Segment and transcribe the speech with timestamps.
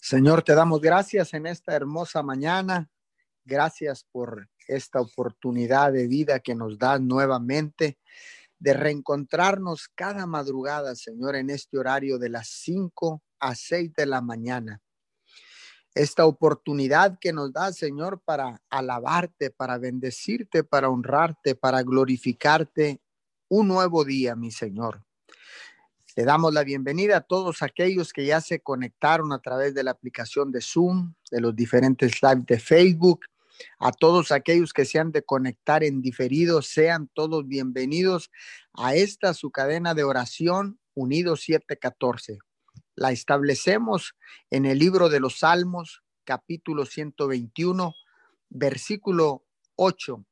[0.00, 2.88] Señor, te damos gracias en esta hermosa mañana.
[3.44, 7.98] Gracias por esta oportunidad de vida que nos das nuevamente
[8.58, 14.20] de reencontrarnos cada madrugada, Señor, en este horario de las 5 a 6 de la
[14.20, 14.80] mañana.
[15.94, 23.00] Esta oportunidad que nos da, Señor, para alabarte, para bendecirte, para honrarte, para glorificarte
[23.48, 25.07] un nuevo día, mi Señor.
[26.18, 29.92] Le damos la bienvenida a todos aquellos que ya se conectaron a través de la
[29.92, 33.20] aplicación de Zoom, de los diferentes live de Facebook,
[33.78, 38.32] a todos aquellos que se han de conectar en diferido, sean todos bienvenidos
[38.74, 42.40] a esta su cadena de oración Unidos 714.
[42.96, 44.16] La establecemos
[44.50, 47.94] en el libro de los Salmos, capítulo 121,
[48.48, 49.44] versículo
[49.76, 50.26] 8.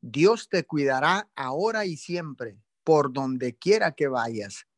[0.00, 4.68] Dios te cuidará ahora y siempre, por donde quiera que vayas.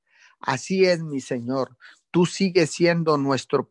[0.47, 1.79] Así es, mi Señor.
[2.11, 3.67] Tú sigues siendo nuestro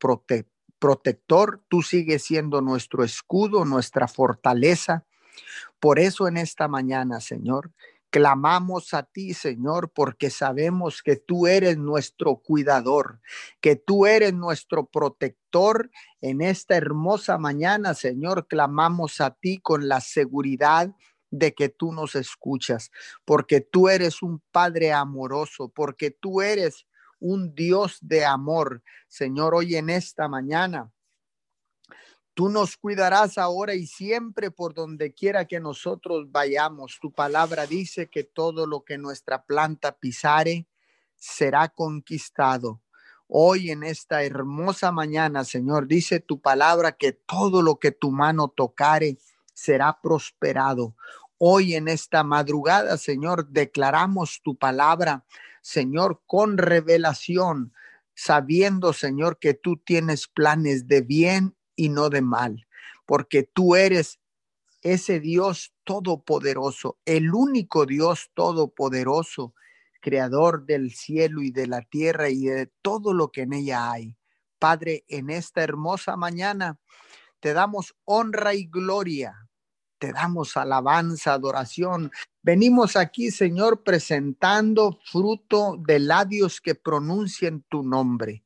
[0.80, 5.06] protector, tú sigues siendo nuestro escudo, nuestra fortaleza.
[5.80, 7.72] Por eso en esta mañana, Señor,
[8.10, 13.22] clamamos a ti, Señor, porque sabemos que tú eres nuestro cuidador,
[13.62, 15.92] que tú eres nuestro protector.
[16.22, 20.96] En esta hermosa mañana, Señor, clamamos a ti con la seguridad
[21.34, 22.92] de que tú nos escuchas,
[23.26, 26.86] porque tú eres un Padre amoroso, porque tú eres
[27.20, 28.84] un Dios de amor.
[29.08, 30.92] Señor, hoy en esta mañana,
[32.36, 37.00] tú nos cuidarás ahora y siempre por donde quiera que nosotros vayamos.
[37.02, 40.68] Tu palabra dice que todo lo que nuestra planta pisare
[41.16, 42.80] será conquistado.
[43.28, 48.50] Hoy en esta hermosa mañana, Señor, dice tu palabra que todo lo que tu mano
[48.50, 49.18] tocare
[49.54, 50.96] será prosperado.
[51.46, 55.26] Hoy en esta madrugada, Señor, declaramos tu palabra,
[55.62, 57.74] Señor, con revelación,
[58.16, 62.66] sabiendo, Señor, que tú tienes planes de bien y no de mal,
[63.06, 64.22] porque tú eres
[64.84, 69.54] ese Dios todopoderoso, el único Dios todopoderoso,
[70.00, 74.16] creador del cielo y de la tierra y de todo lo que en ella hay.
[74.60, 76.80] Padre, en esta hermosa mañana
[77.42, 79.50] te damos honra y gloria
[80.04, 82.12] te damos alabanza, adoración.
[82.42, 88.44] Venimos aquí, Señor, presentando fruto de labios que pronuncien tu nombre.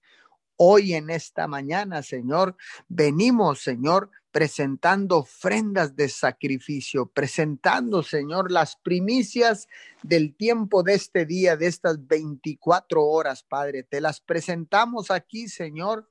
[0.58, 2.56] Hoy en esta mañana, Señor,
[2.88, 9.68] venimos, Señor, presentando ofrendas de sacrificio, presentando, Señor, las primicias
[10.04, 13.82] del tiempo de este día, de estas 24 horas, Padre.
[13.82, 16.08] Te las presentamos aquí, Señor,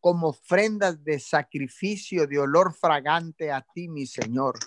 [0.00, 4.58] como ofrendas de sacrificio, de olor fragante a ti, mi Señor.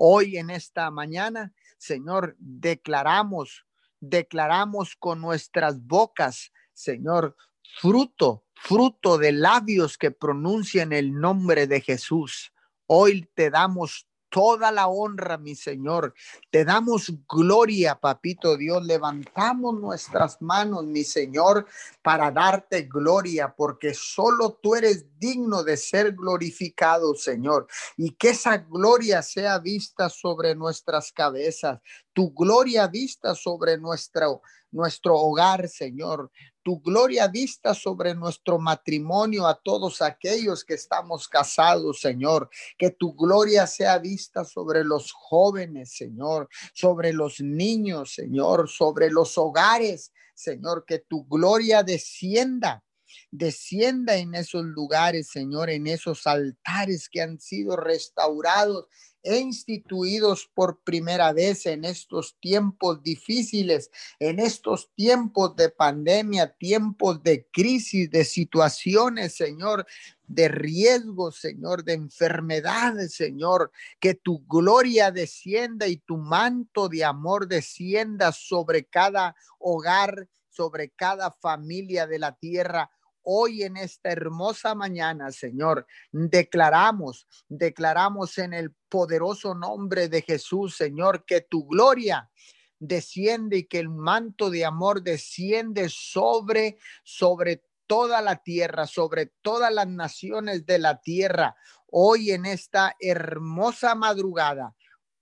[0.00, 3.66] Hoy en esta mañana, Señor, declaramos,
[3.98, 7.36] declaramos con nuestras bocas, Señor,
[7.80, 12.52] fruto, fruto de labios que pronuncian el nombre de Jesús.
[12.86, 16.14] Hoy te damos toda la honra, mi Señor.
[16.50, 18.84] Te damos gloria, papito Dios.
[18.84, 21.66] Levantamos nuestras manos, mi Señor,
[22.02, 27.66] para darte gloria, porque solo tú eres digno de ser glorificado, Señor.
[27.96, 31.80] Y que esa gloria sea vista sobre nuestras cabezas,
[32.18, 34.42] tu gloria vista sobre nuestro
[34.72, 36.32] nuestro hogar, Señor,
[36.64, 42.50] tu gloria vista sobre nuestro matrimonio a todos aquellos que estamos casados, Señor.
[42.76, 49.38] Que tu gloria sea vista sobre los jóvenes, Señor, sobre los niños, Señor, sobre los
[49.38, 50.84] hogares, Señor.
[50.84, 52.82] Que tu gloria descienda
[53.30, 58.86] descienda en esos lugares, Señor, en esos altares que han sido restaurados
[59.22, 67.22] e instituidos por primera vez en estos tiempos difíciles, en estos tiempos de pandemia, tiempos
[67.22, 69.86] de crisis, de situaciones, Señor,
[70.26, 77.48] de riesgo, Señor, de enfermedades, Señor, que tu gloria descienda y tu manto de amor
[77.48, 82.90] descienda sobre cada hogar, sobre cada familia de la tierra
[83.30, 91.26] hoy en esta hermosa mañana, Señor, declaramos, declaramos en el poderoso nombre de Jesús, Señor,
[91.26, 92.30] que tu gloria
[92.78, 99.74] desciende y que el manto de amor desciende sobre, sobre toda la tierra, sobre todas
[99.74, 101.54] las naciones de la tierra.
[101.90, 104.74] Hoy en esta hermosa madrugada,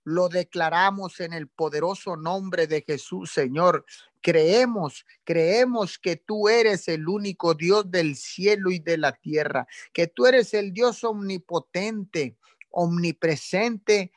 [0.07, 3.85] lo declaramos en el poderoso nombre de Jesús, Señor.
[4.21, 10.07] Creemos, creemos que tú eres el único Dios del cielo y de la tierra, que
[10.07, 12.37] tú eres el Dios omnipotente,
[12.69, 14.13] omnipresente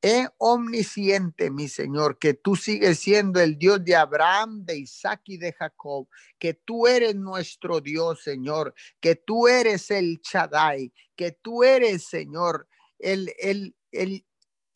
[0.00, 5.36] e omnisciente, mi Señor, que tú sigues siendo el Dios de Abraham, de Isaac y
[5.36, 11.62] de Jacob, que tú eres nuestro Dios, Señor, que tú eres el Chadai, que tú
[11.62, 12.68] eres, Señor,
[12.98, 14.25] el, el, el,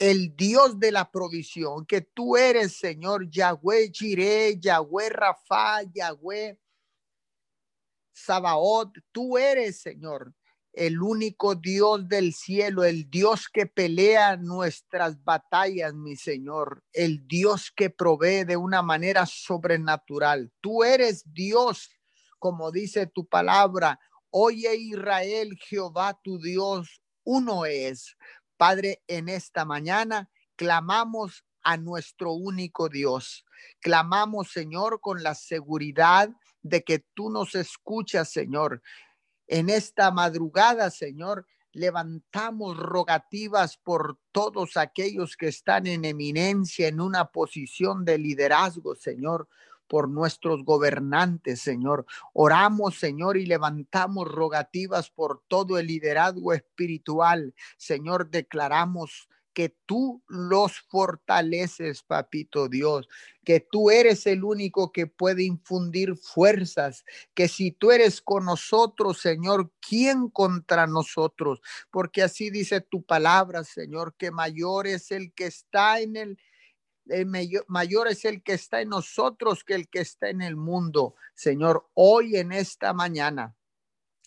[0.01, 6.59] el Dios de la provisión, que tú eres, Señor, Yahweh Jireh, Yahweh Rafa, Yahweh
[8.11, 10.35] Sabaoth, tú eres, Señor,
[10.73, 17.71] el único Dios del cielo, el Dios que pelea nuestras batallas, mi Señor, el Dios
[17.71, 20.51] que provee de una manera sobrenatural.
[20.63, 21.91] Tú eres Dios,
[22.39, 24.01] como dice tu palabra.
[24.31, 28.17] Oye Israel, Jehová tu Dios, uno es.
[28.61, 33.47] Padre, en esta mañana clamamos a nuestro único Dios.
[33.81, 36.29] Clamamos, Señor, con la seguridad
[36.61, 38.83] de que tú nos escuchas, Señor
[39.51, 47.33] en esta madrugada, Señor, levantamos rogativas por todos aquellos que están en eminencia, en una
[47.33, 49.49] posición de liderazgo, Señor,
[49.91, 52.07] por nuestros gobernantes, Señor.
[52.33, 57.57] Oramos, Señor, y levantamos rogativas por todo el liderazgo espiritual.
[57.77, 63.09] Señor, declaramos que tú los fortaleces, papito Dios,
[63.45, 67.05] que tú eres el único que puede infundir fuerzas,
[67.35, 71.61] que si tú eres con nosotros, Señor, ¿quién contra nosotros?
[71.91, 76.39] Porque así dice tu palabra, Señor, que mayor es el que está en el,
[77.67, 81.15] mayor, es el que está en nosotros que el que está en el mundo.
[81.35, 83.55] Señor, hoy en esta mañana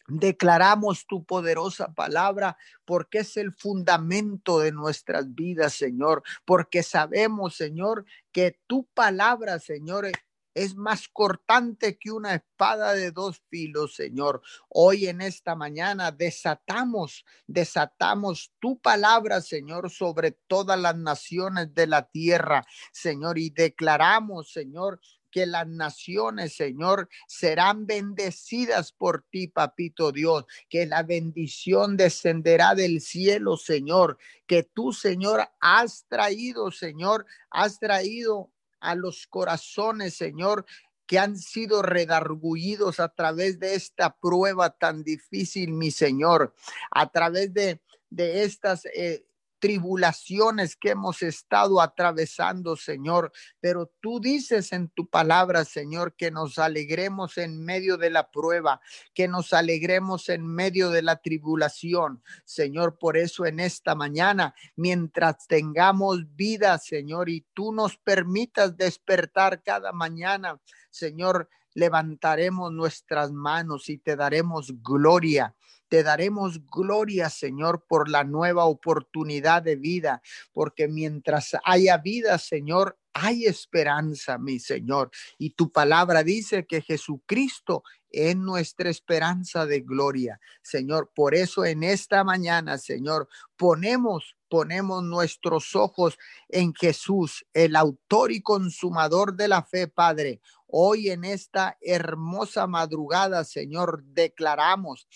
[0.08, 8.06] Declaramos tu poderosa palabra porque es el fundamento de nuestras vidas, Señor, porque sabemos, Señor,
[8.34, 10.08] que tu palabra, Señor,
[10.54, 14.42] es más cortante que una espada de dos filos, Señor.
[14.70, 22.08] Hoy en esta mañana desatamos, desatamos tu palabra, Señor, sobre todas las naciones de la
[22.10, 25.00] tierra, Señor, y declaramos, Señor,
[25.34, 33.02] que las naciones, Señor, serán bendecidas por ti, papito Dios, que la bendición descenderá del
[33.02, 38.53] cielo, Señor, que tú, Señor, has traído, Señor, has traído
[38.84, 40.66] a los corazones, Señor,
[41.08, 46.54] que han sido redargullidos a través de esta prueba tan difícil, mi Señor,
[46.92, 49.26] a través de, de estas eh,
[49.63, 53.31] tribulaciones que hemos estado atravesando, Señor.
[53.62, 58.81] Pero tú dices en tu palabra, Señor, que nos alegremos en medio de la prueba,
[59.13, 62.21] que nos alegremos en medio de la tribulación.
[62.44, 69.63] Señor, por eso en esta mañana, mientras tengamos vida, Señor, y tú nos permitas despertar
[69.63, 75.56] cada mañana, Señor, levantaremos nuestras manos y te daremos gloria.
[75.94, 82.98] Te daremos gloria, Señor, por la nueva oportunidad de vida, porque mientras haya vida, Señor,
[83.13, 85.12] hay esperanza, mi Señor.
[85.38, 91.12] Y tu palabra dice que Jesucristo es nuestra esperanza de gloria, Señor.
[91.13, 98.39] Por eso en esta mañana, Señor, ponemos ponemos nuestros ojos en Jesús, el autor y
[98.44, 100.42] consumador de la fe, Padre.
[100.68, 105.07] Hoy en esta hermosa madrugada, Señor, declaramos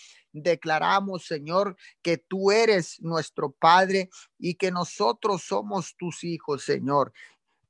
[0.42, 7.12] declaramos, Señor, que tú eres nuestro Padre y que nosotros somos tus hijos, Señor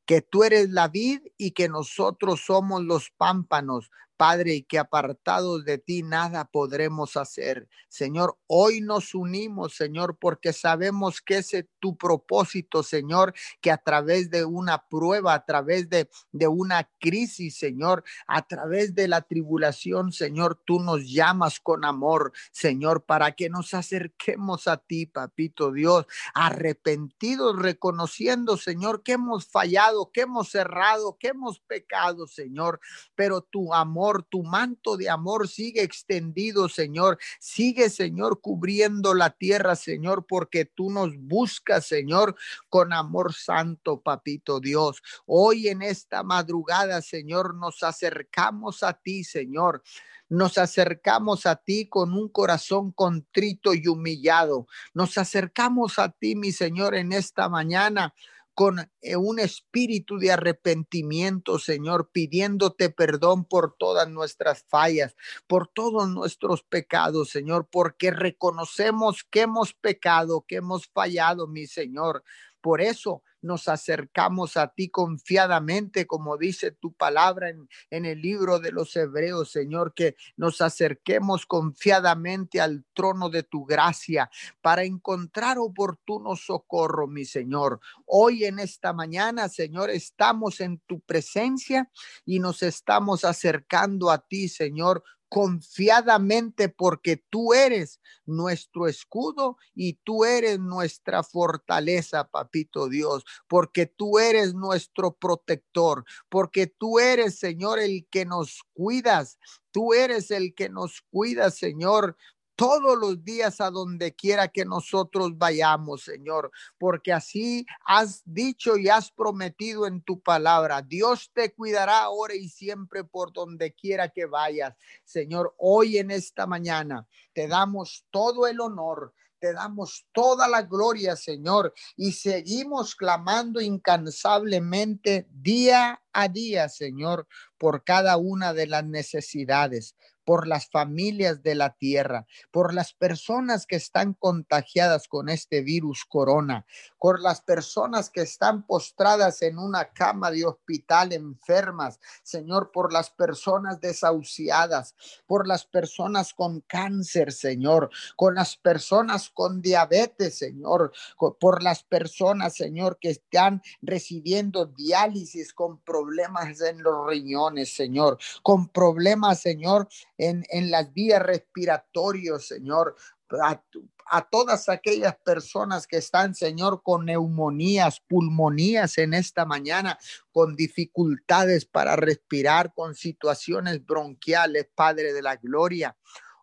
[0.09, 3.91] que tú eres la vid y que nosotros somos los pámpanos.
[4.19, 7.69] Padre, y que apartados de ti nada podremos hacer.
[7.89, 13.79] Señor, hoy nos unimos, Señor, porque sabemos que ese es tu propósito, Señor, que a
[13.79, 19.23] través de una prueba, a través de, de una crisis, Señor, a través de la
[19.23, 25.71] tribulación, Señor, tú nos llamas con amor, Señor, para que nos acerquemos a ti, papito
[25.71, 32.81] Dios, arrepentidos, reconociendo, Señor, que hemos fallado, que hemos cerrado, que hemos pecado, Señor,
[33.15, 37.19] pero tu amor tu manto de amor sigue extendido, Señor.
[37.39, 42.35] Sigue, Señor, cubriendo la tierra, Señor, porque tú nos buscas, Señor,
[42.69, 45.03] con amor santo, papito Dios.
[45.27, 49.83] Hoy en esta madrugada, Señor, nos acercamos a ti, Señor
[50.31, 54.67] nos acercamos a ti con un corazón contrito y humillado.
[54.93, 58.15] Nos acercamos a ti, mi Señor, en esta mañana
[58.59, 65.15] con eh, un espíritu de arrepentimiento, Señor, pidiéndote perdón por todas nuestras fallas,
[65.47, 72.25] por todos nuestros pecados, Señor, porque reconocemos que hemos pecado, que hemos fallado, mi Señor.
[72.61, 78.73] Por eso nos acercamos a ti confiadamente, como dice tu palabra en, el libro de
[78.73, 84.31] los Hebreos, Señor, que nos acerquemos confiadamente al trono de tu gracia
[84.61, 87.81] para encontrar oportuno socorro, mi Señor.
[88.07, 91.91] Hoy en esta mañana, Señor, estamos en tu presencia
[92.25, 100.25] y nos estamos acercando a ti, Señor, confiadamente porque tú eres nuestro escudo y tú
[100.25, 108.07] eres nuestra fortaleza, papito Dios, porque tú eres nuestro protector, porque tú eres, Señor, el
[108.11, 109.39] que nos cuidas.
[109.71, 112.17] Tú eres el que nos cuida, Señor,
[112.59, 118.89] todos los días a donde quiera que nosotros vayamos, Señor, porque así has dicho y
[118.89, 120.83] has prometido en tu palabra.
[120.83, 124.75] Dios te cuidará ahora y siempre por donde quiera que vayas.
[125.05, 129.15] Señor, hoy en esta mañana te damos todo el honor.
[129.39, 137.85] Te damos toda la gloria, Señor, y seguimos clamando incansablemente día a día, Señor, por
[137.85, 139.95] cada una de las necesidades
[140.29, 146.05] por las familias de la tierra, por las personas que están contagiadas con este virus
[146.05, 146.67] corona,
[146.99, 153.09] por las personas que están postradas en una cama de hospital enfermas, Señor, por las
[153.09, 154.95] personas desahuciadas,
[155.27, 160.93] por las personas con cáncer, Señor, con las personas con diabetes, Señor,
[161.41, 168.69] por las personas, Señor, que están recibiendo diálisis con problemas en los riñones, Señor, con
[168.69, 172.97] problemas, Señor, en, las vías respiratorias, Señor.
[173.43, 173.63] A,
[174.11, 179.99] a, todas aquellas personas que están, Señor, con neumonías, pulmonías en esta mañana,
[180.33, 185.97] con dificultades para respirar, con situaciones bronquiales, Padre de la Gloria.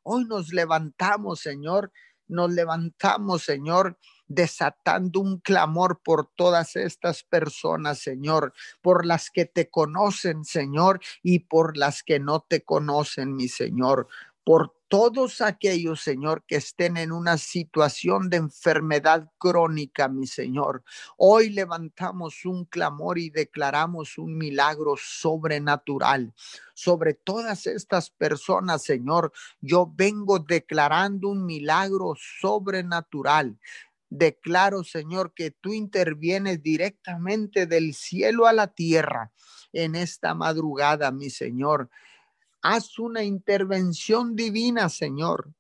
[0.04, 1.92] Hoy nos levantamos, Señor,
[2.28, 9.70] nos levantamos, Señor, desatando un clamor por todas estas personas, Señor, por las que te
[9.70, 14.08] conocen, Señor, y por las que no te conocen, mi Señor,
[14.44, 20.84] por todos aquellos, Señor, que estén en una situación de enfermedad crónica, mi Señor.
[21.18, 26.34] Hoy levantamos un clamor y declaramos un milagro sobrenatural
[26.76, 29.34] sobre todas estas personas, Señor.
[29.60, 33.60] Yo vengo declarando un milagro sobrenatural.
[34.18, 39.32] Declaro, Señor, que tú intervienes directamente del cielo a la tierra
[39.74, 41.90] en esta madrugada, mi Señor.
[42.62, 45.54] Haz una intervención divina, Señor.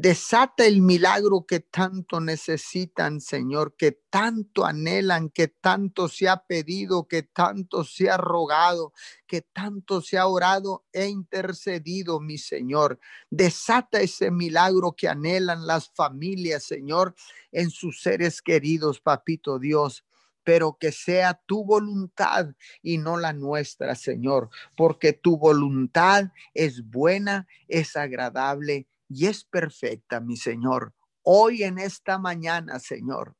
[0.00, 7.08] Desata el milagro que tanto necesitan, Señor, que tanto anhelan, que tanto se ha pedido,
[7.08, 8.92] que tanto se ha rogado,
[9.26, 13.00] que tanto se ha orado e intercedido, mi Señor.
[13.28, 17.16] Desata ese milagro que anhelan las familias, Señor,
[17.50, 20.04] en sus seres queridos, papito Dios
[20.44, 27.46] pero que sea tu voluntad y no la nuestra, Señor, porque tu voluntad es buena,
[27.68, 30.94] es agradable y es perfecta, mi Señor.
[31.22, 33.34] Hoy en esta mañana, Señor,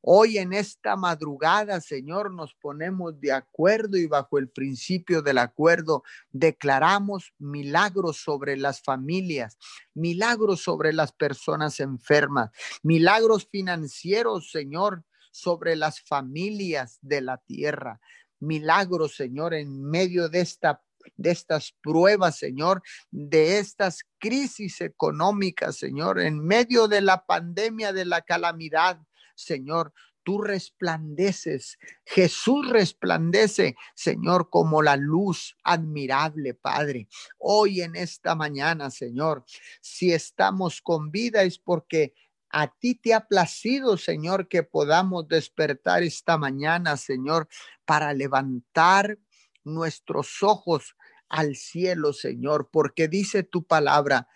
[0.00, 6.04] Hoy en esta madrugada, Señor, nos ponemos de acuerdo y bajo el principio del acuerdo
[6.30, 9.58] declaramos milagros sobre las familias,
[9.94, 12.50] milagros sobre las personas enfermas,
[12.82, 18.00] milagros financieros, Señor, sobre las familias de la tierra.
[18.38, 20.82] Milagros, Señor, en medio de esta
[21.16, 28.04] de estas pruebas, Señor, de estas crisis económicas, Señor, en medio de la pandemia, de
[28.04, 29.00] la calamidad,
[29.34, 29.92] Señor,
[30.26, 31.78] tú resplandeces.
[32.04, 37.06] Jesús resplandece, Señor, como la luz admirable, Padre.
[37.38, 39.44] Hoy en esta mañana, Señor,
[39.80, 42.12] si estamos con vida es porque
[42.50, 47.48] a ti te ha placido, Señor, que podamos despertar esta mañana, Señor,
[47.84, 49.18] para levantar
[49.66, 50.96] nuestros ojos
[51.28, 54.28] al cielo, Señor, porque dice tu palabra,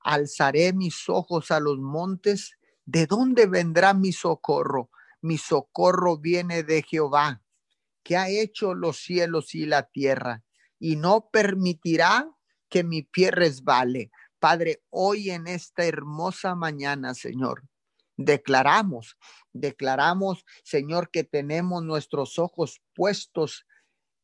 [0.00, 4.90] alzaré mis ojos a los montes, ¿de dónde vendrá mi socorro?
[5.20, 7.42] Mi socorro viene de Jehová,
[8.02, 10.42] que ha hecho los cielos y la tierra,
[10.80, 12.28] y no permitirá
[12.68, 14.10] que mi pie resbale.
[14.40, 17.62] Padre, hoy en esta hermosa mañana, Señor,
[18.16, 19.16] declaramos,
[19.52, 23.66] declaramos, Señor, que tenemos nuestros ojos puestos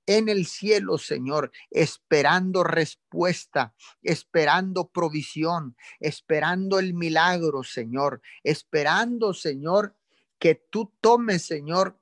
[0.09, 9.95] en el cielo, Señor, esperando respuesta, esperando provisión, esperando el milagro, Señor, esperando, Señor,
[10.39, 12.01] que tú tomes, Señor,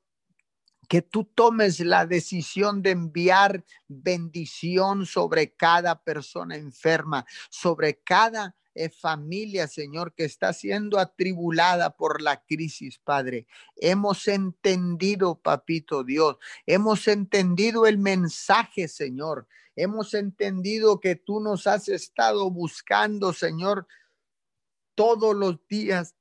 [0.89, 8.91] que tú tomes la decisión de enviar bendición sobre cada persona enferma, sobre cada eh,
[8.91, 13.47] familia, Señor, que está siendo atribulada por la crisis, Padre.
[13.77, 19.49] Hemos entendido, Papito Dios, hemos entendido el mensaje, Señor.
[19.75, 23.87] Hemos entendido que tú nos has estado buscando, Señor,
[24.95, 26.15] todos los días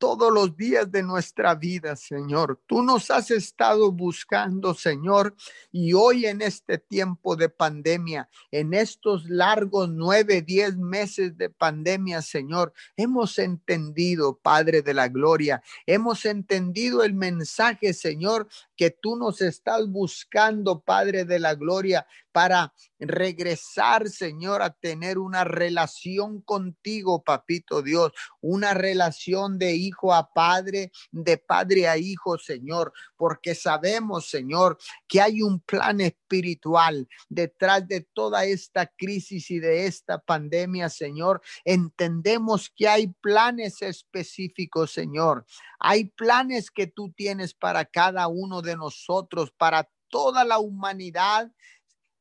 [0.00, 2.58] todos los días de nuestra vida, Señor.
[2.66, 5.36] Tú nos has estado buscando, Señor,
[5.70, 12.22] y hoy en este tiempo de pandemia, en estos largos nueve, diez meses de pandemia,
[12.22, 19.42] Señor, hemos entendido, Padre de la Gloria, hemos entendido el mensaje, Señor, que tú nos
[19.42, 27.82] estás buscando, Padre de la Gloria, para regresar, Señor, a tener una relación contigo, Papito
[27.82, 34.78] Dios, una relación de hijo a padre, de padre a hijo, Señor, porque sabemos, Señor,
[35.08, 41.40] que hay un plan espiritual detrás de toda esta crisis y de esta pandemia, Señor.
[41.64, 45.46] Entendemos que hay planes específicos, Señor.
[45.78, 51.50] Hay planes que tú tienes para cada uno de nosotros, para toda la humanidad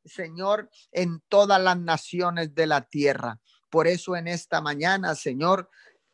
[0.05, 3.39] Señor, en todas las naciones de la tierra.
[3.69, 5.69] Por eso en esta mañana, Señor,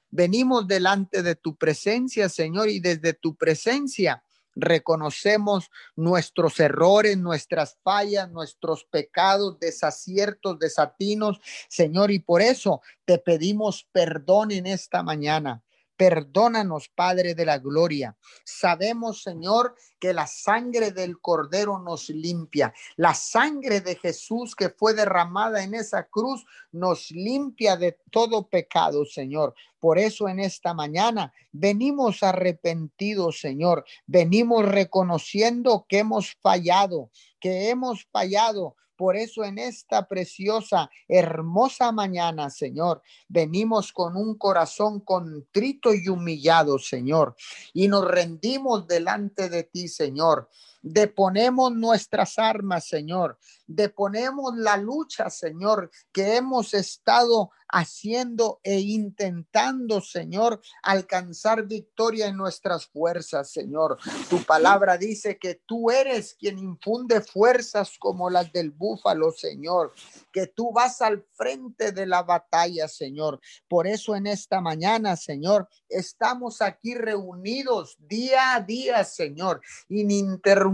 [0.09, 4.23] venimos delante de tu presencia, Señor, y desde tu presencia
[4.55, 13.87] reconocemos nuestros errores, nuestras fallas, nuestros pecados, desaciertos, desatinos, Señor, y por eso te pedimos
[13.91, 15.64] perdón en esta mañana.
[15.97, 18.17] Perdónanos, Padre de la Gloria.
[18.43, 22.73] Sabemos, Señor, que la sangre del Cordero nos limpia.
[22.97, 29.05] La sangre de Jesús que fue derramada en esa cruz nos limpia de todo pecado,
[29.05, 29.55] Señor.
[29.79, 33.85] Por eso en esta mañana venimos arrepentidos, Señor.
[34.05, 37.09] Venimos reconociendo que hemos fallado,
[37.39, 44.99] que hemos fallado por eso en esta preciosa, hermosa mañana, Señor, venimos con un corazón
[44.99, 47.35] contrito y humillado, Señor,
[47.73, 50.49] y nos rendimos delante de ti, Señor.
[50.87, 53.39] Deponemos nuestras armas, Señor.
[53.65, 62.85] Deponemos la lucha, Señor, que hemos estado haciendo e intentando, Señor, alcanzar victoria en nuestras
[62.85, 63.97] fuerzas, Señor.
[64.29, 69.93] Tu palabra dice que tú eres quien infunde fuerzas como las del búfalo, Señor,
[70.31, 73.39] que tú vas al frente de la batalla, Señor.
[73.67, 79.61] Por eso en esta mañana, Señor, estamos aquí reunidos día a día, Señor,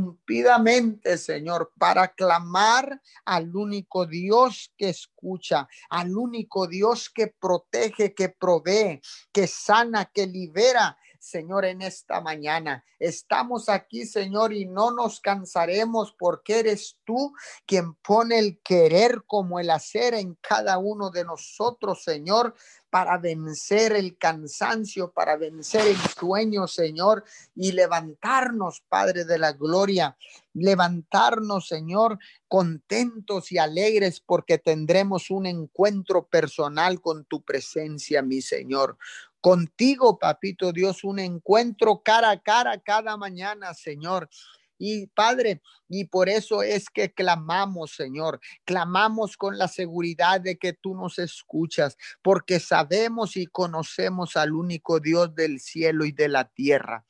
[0.01, 8.29] ininterrumpidamente, Señor, para clamar al único Dios que escucha, al único Dios que protege, que
[8.29, 10.97] provee, que sana, que libera.
[11.21, 12.83] Señor, en esta mañana.
[12.97, 17.33] Estamos aquí, Señor, y no nos cansaremos porque eres tú
[17.67, 22.55] quien pone el querer como el hacer en cada uno de nosotros, Señor,
[22.89, 27.23] para vencer el cansancio, para vencer el sueño, Señor,
[27.55, 30.17] y levantarnos, Padre de la Gloria,
[30.53, 38.97] levantarnos, Señor, contentos y alegres porque tendremos un encuentro personal con tu presencia, mi Señor.
[39.41, 44.29] Contigo, papito Dios, un encuentro cara a cara cada mañana, Señor.
[44.77, 50.73] Y Padre, y por eso es que clamamos, Señor, clamamos con la seguridad de que
[50.73, 56.45] tú nos escuchas, porque sabemos y conocemos al único Dios del cielo y de la
[56.45, 57.05] tierra.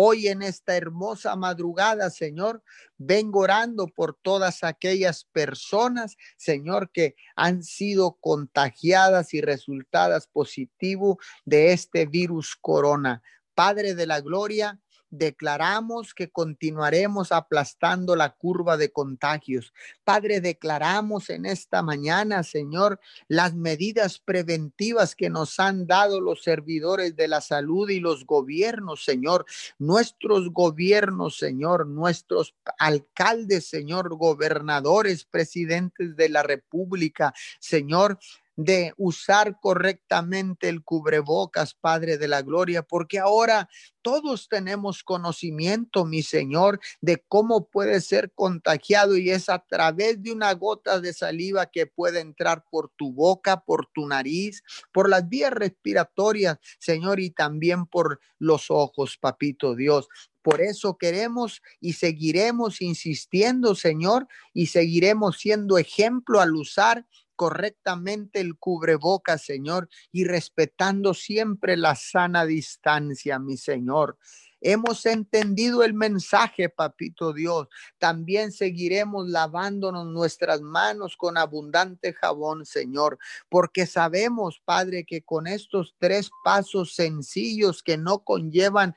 [0.00, 2.62] Hoy en esta hermosa madrugada, Señor,
[2.98, 11.72] vengo orando por todas aquellas personas, Señor, que han sido contagiadas y resultadas positivo de
[11.72, 13.24] este virus corona.
[13.56, 19.72] Padre de la Gloria, declaramos que continuaremos aplastando la curva de contagios.
[20.04, 27.16] Padre, declaramos en esta mañana, Señor, las medidas preventivas que nos han dado los servidores
[27.16, 29.46] de la salud y los gobiernos, Señor,
[29.78, 38.18] nuestros gobiernos, Señor, nuestros alcaldes, Señor, gobernadores, presidentes de la República, Señor,
[38.58, 43.68] de usar correctamente el cubrebocas, Padre de la Gloria, porque ahora
[44.02, 50.32] todos tenemos conocimiento, mi Señor, de cómo puede ser contagiado y es a través de
[50.32, 55.28] una gota de saliva que puede entrar por tu boca, por tu nariz, por las
[55.28, 60.08] vías respiratorias, Señor, y también por los ojos, papito Dios.
[60.42, 67.06] Por eso queremos y seguiremos insistiendo, Señor, y seguiremos siendo ejemplo al usar
[67.38, 74.18] correctamente el cubreboca, Señor, y respetando siempre la sana distancia, mi Señor.
[74.60, 77.68] Hemos entendido el mensaje, papito Dios.
[77.98, 85.94] También seguiremos lavándonos nuestras manos con abundante jabón, Señor, porque sabemos, Padre, que con estos
[85.98, 88.96] tres pasos sencillos que no conllevan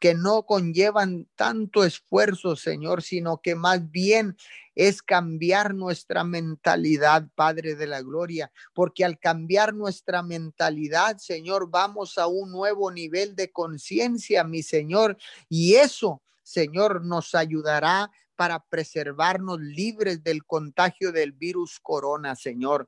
[0.00, 4.36] que no conllevan tanto esfuerzo, Señor, sino que más bien
[4.74, 12.18] es cambiar nuestra mentalidad, Padre de la Gloria, porque al cambiar nuestra mentalidad, Señor, vamos
[12.18, 15.16] a un nuevo nivel de conciencia, mi Señor,
[15.48, 22.86] y eso, Señor, nos ayudará para preservarnos libres del contagio del virus corona, Señor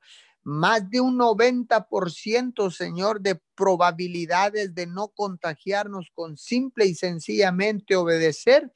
[0.49, 8.73] más de un 90%, Señor, de probabilidades de no contagiarnos con simple y sencillamente obedecer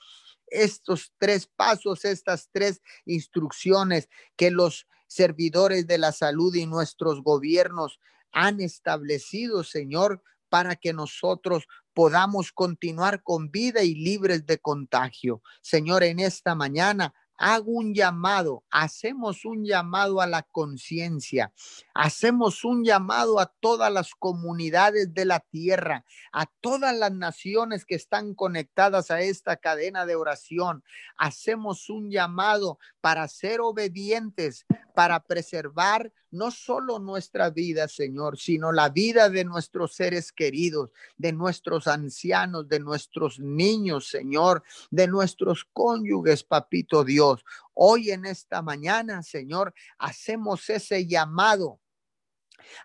[0.48, 8.00] estos tres pasos, estas tres instrucciones que los servidores de la salud y nuestros gobiernos
[8.32, 15.40] han establecido, Señor, para que nosotros podamos continuar con vida y libres de contagio.
[15.62, 21.52] Señor, en esta mañana hago un llamado, hacemos un llamado a la conciencia,
[21.94, 27.94] hacemos un llamado a todas las comunidades de la tierra, a todas las naciones que
[27.94, 30.84] están conectadas a esta cadena de oración.
[31.16, 38.88] Hacemos un llamado para ser obedientes, para preservar no solo nuestra vida, Señor, sino la
[38.88, 46.42] vida de nuestros seres queridos, de nuestros ancianos, de nuestros niños, Señor, de nuestros cónyuges,
[46.42, 47.44] papito Dios.
[47.74, 51.78] Hoy en esta mañana, Señor, hacemos ese llamado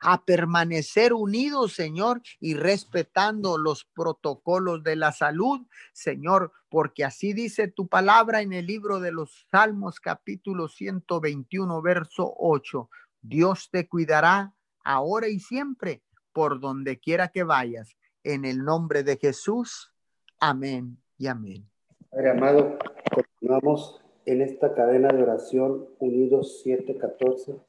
[0.01, 5.61] a permanecer unidos, Señor, y respetando los protocolos de la salud,
[5.93, 12.33] Señor, porque así dice tu palabra en el libro de los Salmos capítulo 121, verso
[12.37, 12.89] 8.
[13.27, 16.01] Dios te cuidará ahora y siempre
[16.33, 17.97] por donde quiera que vayas.
[18.23, 19.93] En el nombre de Jesús.
[20.39, 21.69] Amén y amén.
[22.09, 22.77] Padre amado,
[23.13, 27.67] continuamos en esta cadena de oración unidos 714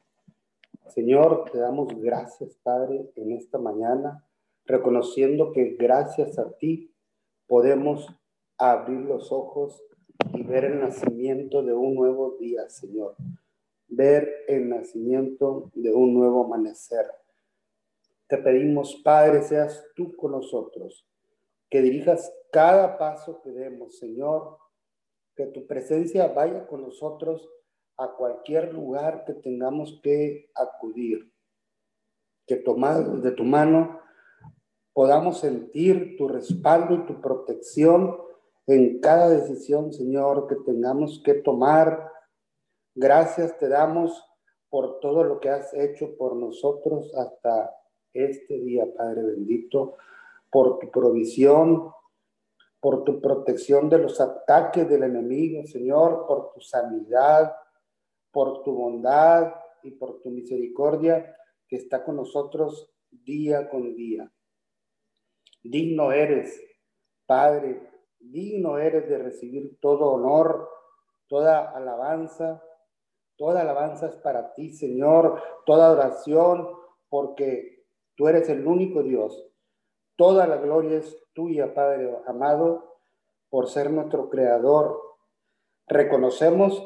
[0.88, 4.24] Señor, te damos gracias, Padre, en esta mañana,
[4.64, 6.94] reconociendo que gracias a ti
[7.46, 8.08] podemos
[8.56, 9.82] abrir los ojos
[10.32, 13.16] y ver el nacimiento de un nuevo día, Señor.
[13.88, 17.06] Ver el nacimiento de un nuevo amanecer.
[18.28, 21.08] Te pedimos, Padre, seas tú con nosotros,
[21.70, 24.58] que dirijas cada paso que demos, Señor,
[25.34, 27.48] que tu presencia vaya con nosotros
[27.96, 31.32] a cualquier lugar que tengamos que acudir.
[32.46, 34.00] Que tomado de tu mano
[34.92, 38.16] podamos sentir tu respaldo y tu protección
[38.66, 42.07] en cada decisión, Señor, que tengamos que tomar.
[43.00, 44.28] Gracias te damos
[44.68, 47.72] por todo lo que has hecho por nosotros hasta
[48.12, 49.98] este día, Padre bendito,
[50.50, 51.92] por tu provisión,
[52.80, 57.54] por tu protección de los ataques del enemigo, Señor, por tu sanidad,
[58.32, 61.36] por tu bondad y por tu misericordia
[61.68, 64.28] que está con nosotros día con día.
[65.62, 66.60] Digno eres,
[67.26, 67.80] Padre,
[68.18, 70.68] digno eres de recibir todo honor,
[71.28, 72.60] toda alabanza.
[73.38, 76.68] Toda alabanza es para ti, Señor, toda oración,
[77.08, 77.84] porque
[78.16, 79.48] tú eres el único Dios.
[80.16, 82.98] Toda la gloria es tuya, Padre amado,
[83.48, 85.00] por ser nuestro creador.
[85.86, 86.84] Reconocemos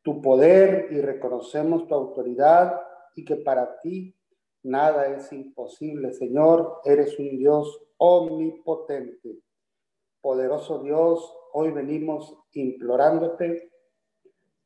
[0.00, 2.80] tu poder y reconocemos tu autoridad
[3.14, 4.16] y que para ti
[4.62, 6.14] nada es imposible.
[6.14, 9.40] Señor, eres un Dios omnipotente.
[10.22, 13.71] Poderoso Dios, hoy venimos implorándote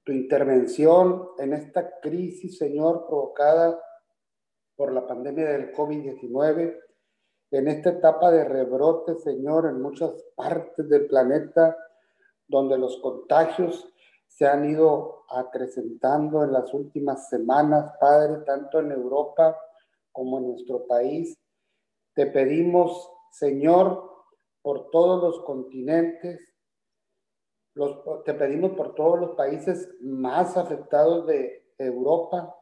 [0.07, 3.83] tu intervención en esta crisis, Señor, provocada
[4.77, 6.79] por la pandemia del COVID-19,
[7.51, 11.77] en esta etapa de rebrote, Señor, en muchas partes del planeta,
[12.47, 13.93] donde los contagios
[14.29, 19.59] se han ido acrecentando en las últimas semanas, Padre, tanto en Europa
[20.13, 21.37] como en nuestro país.
[22.15, 24.09] Te pedimos, Señor,
[24.63, 26.56] por todos los continentes,
[28.25, 32.55] te pedimos por todos los países más afectados de Europa,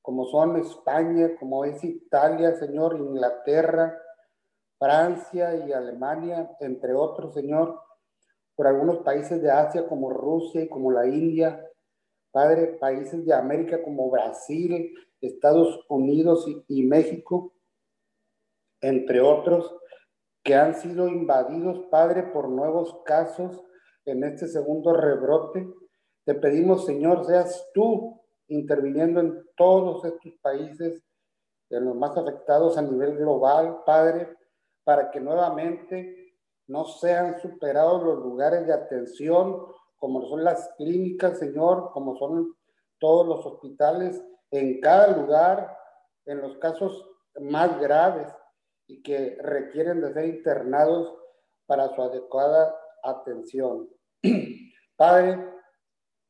[0.00, 3.96] como son España, como es Italia, Señor, Inglaterra,
[4.78, 7.78] Francia y Alemania, entre otros, Señor
[8.54, 11.68] por algunos países de Asia como Rusia y como la India,
[12.30, 17.54] Padre, países de América como Brasil, Estados Unidos y, México,
[18.80, 19.76] entre otros,
[20.42, 23.62] que han sido invadidos, Padre, por nuevos casos
[24.04, 25.66] en este segundo rebrote.
[26.24, 31.02] Te pedimos, Señor, seas tú interviniendo en todos estos países,
[31.70, 34.36] en los más afectados a nivel global, Padre,
[34.84, 36.34] para que nuevamente
[36.66, 42.54] no sean superados los lugares de atención, como son las clínicas, Señor, como son
[42.98, 45.76] todos los hospitales, en cada lugar,
[46.26, 47.08] en los casos
[47.40, 48.28] más graves
[48.86, 51.14] y que requieren de ser internados
[51.66, 53.88] para su adecuada atención.
[54.96, 55.38] Padre,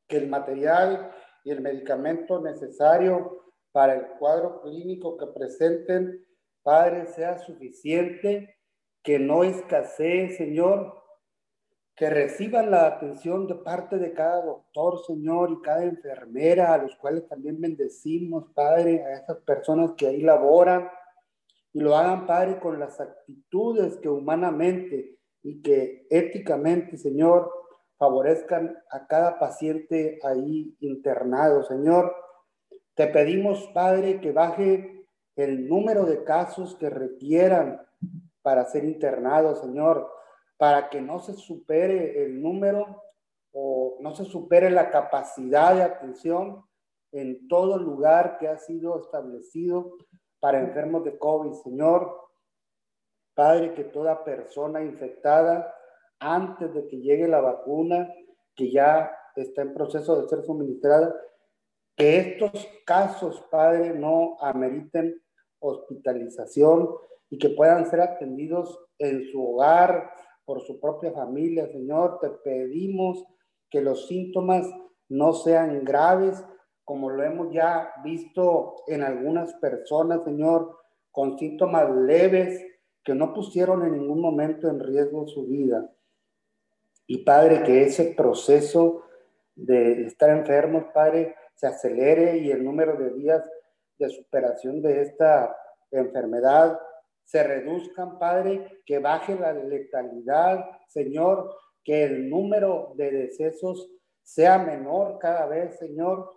[0.09, 1.13] que el material
[1.45, 6.25] y el medicamento necesario para el cuadro clínico que presenten,
[6.63, 8.57] Padre, sea suficiente,
[9.03, 11.03] que no escasee, Señor,
[11.97, 16.95] que reciban la atención de parte de cada doctor, Señor, y cada enfermera, a los
[16.97, 20.89] cuales también bendecimos, Padre, a esas personas que ahí laboran,
[21.73, 27.51] y lo hagan, Padre, con las actitudes que humanamente y que éticamente, Señor,
[27.99, 32.15] favorezcan a cada paciente ahí internado, Señor.
[32.95, 37.81] Te pedimos, Padre, que baje el número de casos que requieran
[38.43, 40.11] para ser internados, Señor,
[40.57, 43.03] para que no se supere el número
[43.53, 46.65] o no se supere la capacidad de atención
[47.13, 49.97] en todo lugar que ha sido establecido
[50.41, 52.22] para enfermos de COVID, Señor.
[53.35, 55.75] Padre, que toda persona infectada
[56.19, 58.13] antes de que llegue la vacuna,
[58.55, 61.15] que ya está en proceso de ser suministrada,
[61.97, 65.21] que estos casos, Padre, no ameriten
[65.61, 66.91] hospitalización
[67.31, 70.11] y que puedan ser atendidos en su hogar,
[70.45, 72.19] por su propia familia, Señor.
[72.21, 73.25] Te pedimos
[73.71, 74.69] que los síntomas
[75.09, 76.45] no sean graves,
[76.85, 80.77] como lo hemos ya visto en algunas personas, Señor,
[81.11, 82.61] con síntomas leves
[83.05, 85.91] que no pusieron en ningún momento en riesgo su vida.
[87.07, 89.03] Y Padre, que ese proceso
[89.55, 93.45] de estar enfermos, Padre, se acelere y el número de días
[93.99, 95.57] de superación de esta
[95.91, 96.79] enfermedad
[97.25, 103.91] se reduzcan, Padre, que baje la letalidad, Señor, que el número de decesos
[104.23, 106.31] sea menor cada vez, Señor,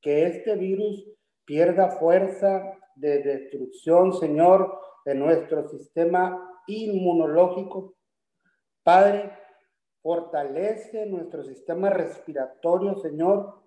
[0.00, 1.06] que este virus
[1.44, 7.94] pierda fuerza de destrucción, Señor, de nuestro sistema inmunológico.
[8.82, 9.32] Padre,
[10.02, 13.60] Fortalece nuestro sistema respiratorio, Señor.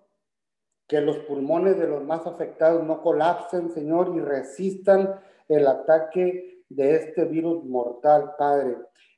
[0.86, 5.18] Que los pulmones de los más afectados no colapsen, Señor, y resistan
[5.48, 8.76] el ataque de este virus mortal, Padre.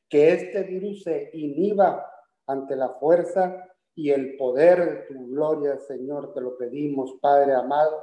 [0.08, 2.08] Que este virus se inhiba
[2.46, 6.32] ante la fuerza y el poder de tu gloria, Señor.
[6.32, 8.00] Te lo pedimos, Padre amado.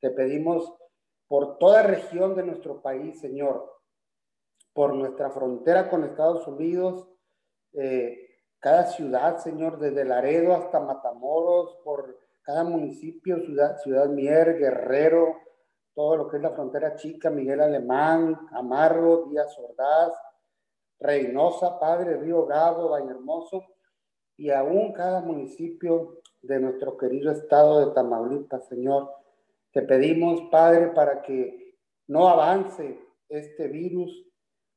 [0.00, 0.72] Te pedimos
[1.28, 3.72] por toda región de nuestro país, Señor.
[4.72, 7.08] Por nuestra frontera con Estados Unidos.
[7.72, 8.26] Eh,
[8.60, 15.36] cada ciudad, Señor, desde Laredo hasta Matamoros, por cada municipio, ciudad, ciudad Mier, Guerrero,
[15.94, 20.12] todo lo que es la frontera chica, Miguel Alemán, Amarro, Díaz Ordaz,
[20.98, 23.64] Reynosa, Padre, Río Bravo, Valle Hermoso,
[24.36, 29.10] y aún cada municipio de nuestro querido estado de Tamaulipas, Señor.
[29.76, 31.76] Te pedimos, Padre, para que
[32.08, 34.26] no avance este virus.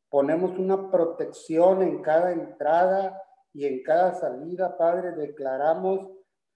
[0.09, 6.05] Ponemos una protección en cada entrada y en cada salida, Padre, declaramos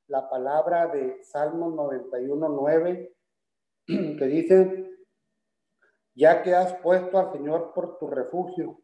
[0.10, 3.16] la palabra de Salmo 91.9
[4.18, 4.92] que dice,
[6.14, 8.82] ya que has puesto al Señor por tu refugio,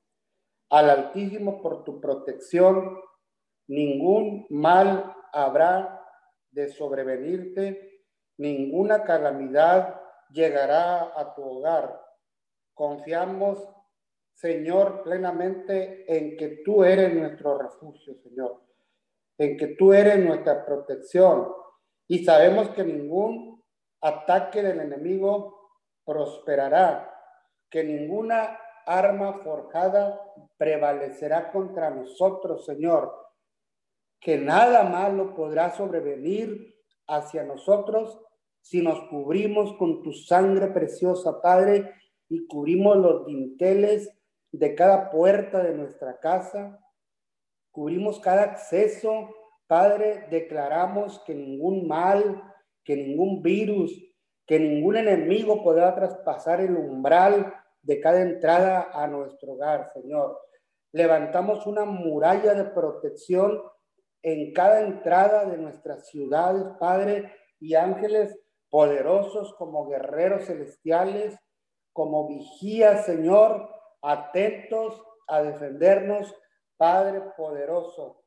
[0.69, 2.97] al Altísimo por tu protección,
[3.67, 6.01] ningún mal habrá
[6.49, 7.98] de sobrevenirte,
[8.39, 12.01] ninguna calamidad llegará a tu hogar.
[12.73, 13.59] Confiamos
[14.39, 18.61] Señor, plenamente en que tú eres nuestro refugio, Señor,
[19.37, 21.51] en que tú eres nuestra protección.
[22.07, 23.61] Y sabemos que ningún
[23.99, 25.73] ataque del enemigo
[26.05, 27.13] prosperará,
[27.69, 30.21] que ninguna arma forjada
[30.55, 33.13] prevalecerá contra nosotros, Señor,
[34.21, 38.17] que nada malo podrá sobrevenir hacia nosotros
[38.61, 41.93] si nos cubrimos con tu sangre preciosa, Padre,
[42.29, 44.11] y cubrimos los dinteles
[44.51, 46.79] de cada puerta de nuestra casa,
[47.71, 49.29] cubrimos cada acceso,
[49.67, 52.43] Padre, declaramos que ningún mal,
[52.83, 53.91] que ningún virus,
[54.45, 60.39] que ningún enemigo podrá traspasar el umbral de cada entrada a nuestro hogar, Señor.
[60.91, 63.61] Levantamos una muralla de protección
[64.23, 68.39] en cada entrada de nuestras ciudades, Padre, y ángeles
[68.69, 71.37] poderosos como guerreros celestiales,
[71.93, 73.69] como vigías, Señor,
[74.01, 76.33] atentos a defendernos,
[76.77, 78.23] Padre poderoso.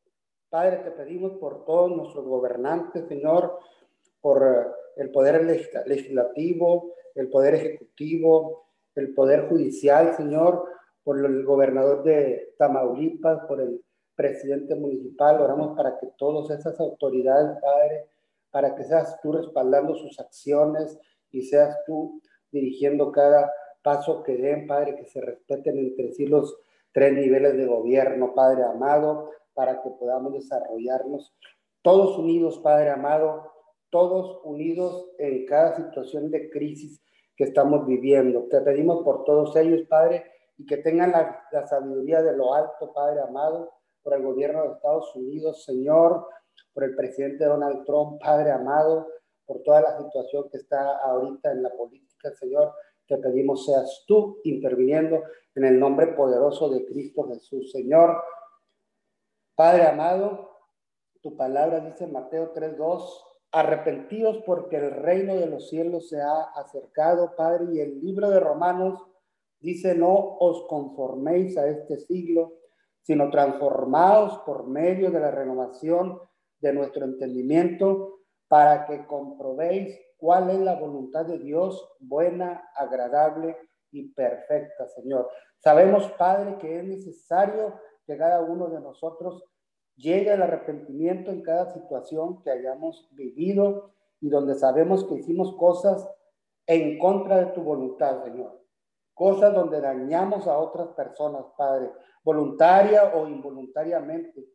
[0.51, 3.59] Padre, te pedimos por todos nuestros gobernantes, Señor,
[4.21, 5.45] por el poder
[5.87, 10.67] legislativo, el poder ejecutivo, el poder judicial, Señor,
[11.03, 13.83] por el gobernador de Tamaulipas, por el
[14.15, 18.07] presidente municipal, oramos para que todas esas autoridades, Padre,
[18.53, 20.97] para que seas tú respaldando sus acciones
[21.33, 22.21] y seas tú
[22.53, 23.51] dirigiendo cada
[23.83, 26.57] paso que den, Padre, que se respeten entre sí los
[26.93, 31.35] tres niveles de gobierno, Padre amado, para que podamos desarrollarnos
[31.81, 33.51] todos unidos, Padre amado,
[33.91, 37.03] todos unidos en cada situación de crisis
[37.37, 38.47] que estamos viviendo.
[38.51, 40.25] Te pedimos por todos ellos, Padre,
[40.59, 44.75] y que tengan la, la sabiduría de lo alto, Padre amado, por el gobierno de
[44.75, 46.27] Estados Unidos, Señor,
[46.73, 49.07] por el presidente Donald Trump, Padre amado,
[49.45, 52.73] por toda la situación que está ahorita en la política, Señor.
[53.07, 55.23] Te pedimos seas tú interviniendo
[55.55, 58.23] en el nombre poderoso de Cristo Jesús, Señor.
[59.55, 60.51] Padre amado,
[61.21, 66.43] tu palabra dice en Mateo 3:2, arrepentidos porque el reino de los cielos se ha
[66.55, 69.05] acercado, Padre, y el libro de Romanos
[69.61, 72.55] dice, no os conforméis a este siglo,
[73.03, 76.19] sino transformados por medio de la renovación
[76.63, 83.57] de nuestro entendimiento para que comprobéis cuál es la voluntad de Dios, buena, agradable
[83.91, 85.29] y perfecta, Señor.
[85.59, 87.75] Sabemos, Padre, que es necesario
[88.07, 89.45] que cada uno de nosotros
[89.97, 96.09] llegue al arrepentimiento en cada situación que hayamos vivido y donde sabemos que hicimos cosas
[96.67, 98.61] en contra de tu voluntad, Señor.
[99.15, 101.91] Cosas donde dañamos a otras personas, Padre,
[102.25, 104.47] voluntaria o involuntariamente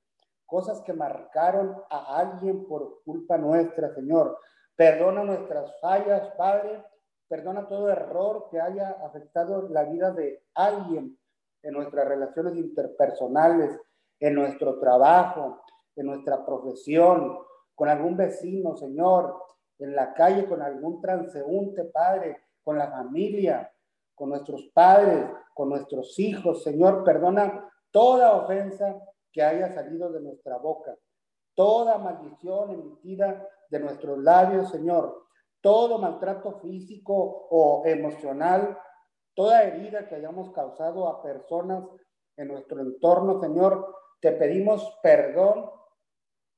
[0.47, 4.39] cosas que marcaron a alguien por culpa nuestra, Señor.
[4.75, 6.83] Perdona nuestras fallas, Padre.
[7.27, 11.19] Perdona todo error que haya afectado la vida de alguien
[11.61, 13.77] en nuestras relaciones interpersonales,
[14.19, 15.61] en nuestro trabajo,
[15.95, 17.37] en nuestra profesión,
[17.75, 19.35] con algún vecino, Señor,
[19.77, 23.71] en la calle, con algún transeúnte, Padre, con la familia,
[24.15, 28.95] con nuestros padres, con nuestros hijos, Señor, perdona toda ofensa
[29.31, 30.95] que haya salido de nuestra boca,
[31.55, 35.25] toda maldición emitida de nuestros labios, Señor,
[35.61, 38.77] todo maltrato físico o emocional,
[39.33, 41.83] toda herida que hayamos causado a personas
[42.37, 45.69] en nuestro entorno, Señor, te pedimos perdón,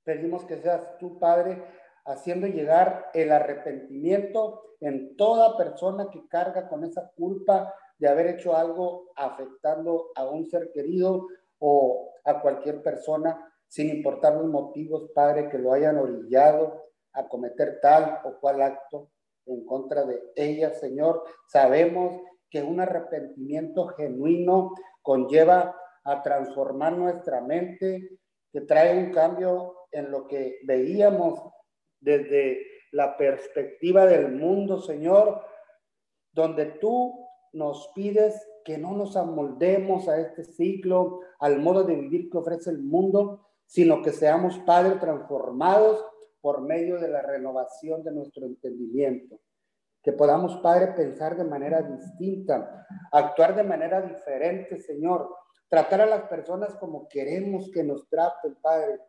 [0.04, 1.64] pedimos que seas tú, Padre,
[2.06, 8.56] haciendo llegar el arrepentimiento en toda persona que carga con esa culpa de haber hecho
[8.56, 11.28] algo afectando a un ser querido
[11.60, 17.80] o a cualquier persona, sin importar los motivos, Padre, que lo hayan orillado a cometer
[17.82, 19.12] tal o cual acto
[19.46, 21.24] en contra de ella, Señor.
[21.48, 28.20] Sabemos que un arrepentimiento genuino conlleva a transformar nuestra mente,
[28.52, 31.40] que trae un cambio en lo que veíamos
[32.00, 35.44] desde la perspectiva del mundo, Señor,
[36.32, 42.30] donde tú nos pides que no nos amoldemos a este ciclo, al modo de vivir
[42.30, 46.04] que ofrece el mundo, sino que seamos, Padre, transformados
[46.42, 49.40] por medio de la renovación de nuestro entendimiento.
[50.02, 55.30] Que podamos, Padre, pensar de manera distinta, actuar de manera diferente, Señor.
[55.68, 59.00] Tratar a las personas como queremos que nos traten, Padre.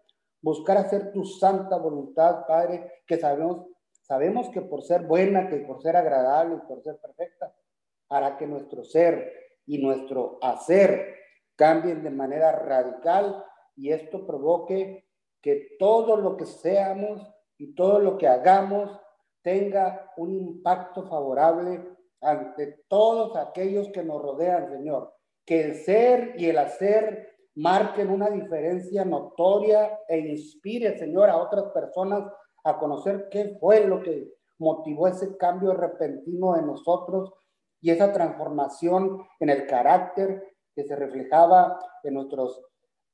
[0.42, 3.66] Buscar hacer tu santa voluntad, Padre, que sabemos,
[4.02, 7.54] sabemos que por ser buena, que por ser agradable por ser perfecta,
[8.10, 9.32] hará que nuestro ser
[9.66, 11.14] y nuestro hacer
[11.56, 13.44] cambien de manera radical
[13.76, 15.06] y esto provoque
[15.40, 18.90] que todo lo que seamos y todo lo que hagamos
[19.42, 21.82] tenga un impacto favorable
[22.20, 25.14] ante todos aquellos que nos rodean, Señor.
[25.46, 31.72] Que el ser y el hacer marquen una diferencia notoria e inspire, Señor, a otras
[31.72, 32.30] personas
[32.64, 37.32] a conocer qué fue lo que motivó ese cambio repentino en nosotros
[37.80, 42.60] y esa transformación en el carácter que se reflejaba en nuestros,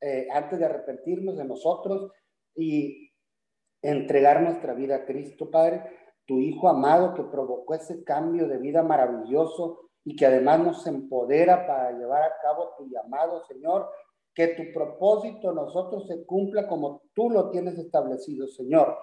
[0.01, 2.13] eh, antes de arrepentirnos de nosotros
[2.55, 3.13] y
[3.83, 5.83] entregar nuestra vida a Cristo, Padre,
[6.27, 11.67] tu Hijo amado que provocó ese cambio de vida maravilloso y que además nos empodera
[11.67, 13.89] para llevar a cabo tu llamado, Señor,
[14.35, 18.97] que tu propósito en nosotros se cumpla como tú lo tienes establecido, Señor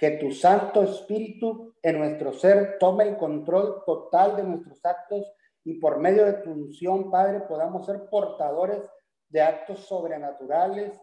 [0.00, 5.30] que tu Santo Espíritu en nuestro ser tome el control total de nuestros actos
[5.62, 8.80] y por medio de tu unción, Padre, podamos ser portadores
[9.28, 10.98] de actos sobrenaturales.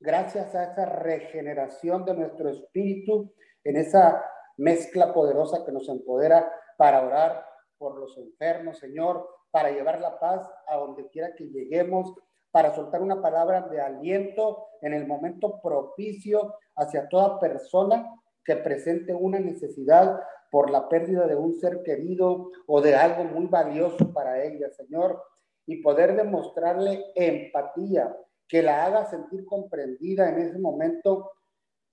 [0.00, 4.24] Gracias a esa regeneración de nuestro espíritu, en esa
[4.56, 7.46] mezcla poderosa que nos empodera para orar
[7.78, 12.12] por los enfermos, Señor, para llevar la paz a donde quiera que lleguemos,
[12.50, 18.04] para soltar una palabra de aliento en el momento propicio hacia toda persona
[18.44, 20.20] que presente una necesidad
[20.50, 25.22] por la pérdida de un ser querido o de algo muy valioso para ella, Señor,
[25.66, 28.14] y poder demostrarle empatía,
[28.48, 31.32] que la haga sentir comprendida en ese momento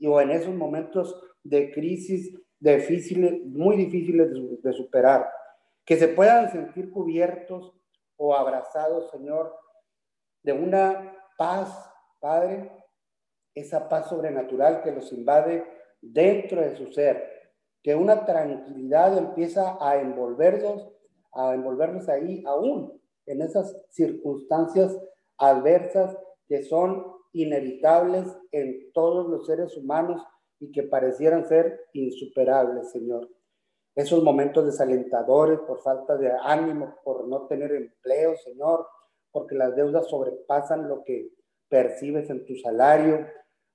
[0.04, 4.30] o en esos momentos de crisis difíciles, muy difíciles
[4.62, 5.30] de superar,
[5.86, 7.74] que se puedan sentir cubiertos
[8.18, 9.56] o abrazados, Señor,
[10.44, 11.90] de una paz,
[12.20, 12.70] Padre,
[13.56, 15.66] esa paz sobrenatural que los invade
[16.02, 17.24] dentro de su ser,
[17.84, 20.90] que una tranquilidad empieza a envolverlos,
[21.32, 24.98] a envolverlos ahí aún en esas circunstancias
[25.38, 30.22] adversas que son inevitables en todos los seres humanos
[30.60, 33.30] y que parecieran ser insuperables, Señor.
[33.96, 38.88] Esos momentos desalentadores por falta de ánimo, por no tener empleo, Señor,
[39.32, 41.30] porque las deudas sobrepasan lo que
[41.70, 43.28] percibes en tu salario,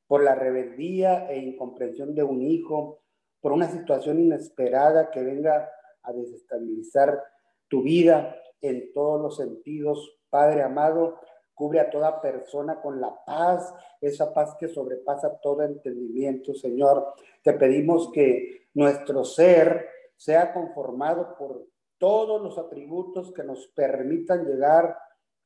[0.07, 3.02] por la rebeldía e incomprensión de un hijo,
[3.40, 5.70] por una situación inesperada que venga
[6.02, 7.22] a desestabilizar
[7.68, 10.18] tu vida en todos los sentidos.
[10.30, 11.18] Padre amado,
[11.55, 17.14] cubre a toda persona con la paz, esa paz que sobrepasa todo entendimiento, Señor.
[17.42, 21.66] Te pedimos que nuestro ser sea conformado por
[21.98, 24.96] todos los atributos que nos permitan llegar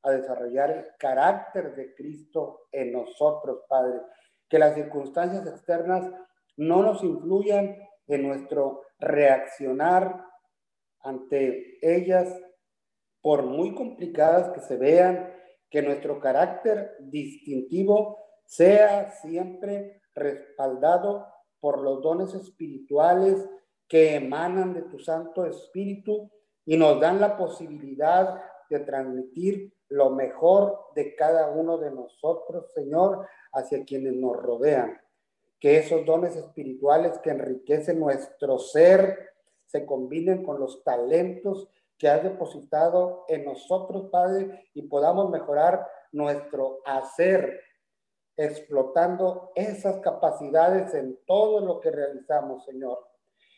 [0.03, 4.01] a desarrollar el carácter de Cristo en nosotros, Padre.
[4.49, 6.11] Que las circunstancias externas
[6.57, 7.77] no nos influyan
[8.07, 10.25] en nuestro reaccionar
[11.01, 12.29] ante ellas,
[13.21, 15.33] por muy complicadas que se vean,
[15.71, 21.27] que nuestro carácter distintivo sea siempre respaldado
[21.61, 23.47] por los dones espirituales
[23.87, 26.31] que emanan de tu Santo Espíritu
[26.65, 33.27] y nos dan la posibilidad de transmitir lo mejor de cada uno de nosotros, Señor,
[33.53, 35.01] hacia quienes nos rodean.
[35.59, 39.31] Que esos dones espirituales que enriquecen nuestro ser
[39.67, 46.81] se combinen con los talentos que has depositado en nosotros, Padre, y podamos mejorar nuestro
[46.85, 47.61] hacer,
[48.37, 53.05] explotando esas capacidades en todo lo que realizamos, Señor,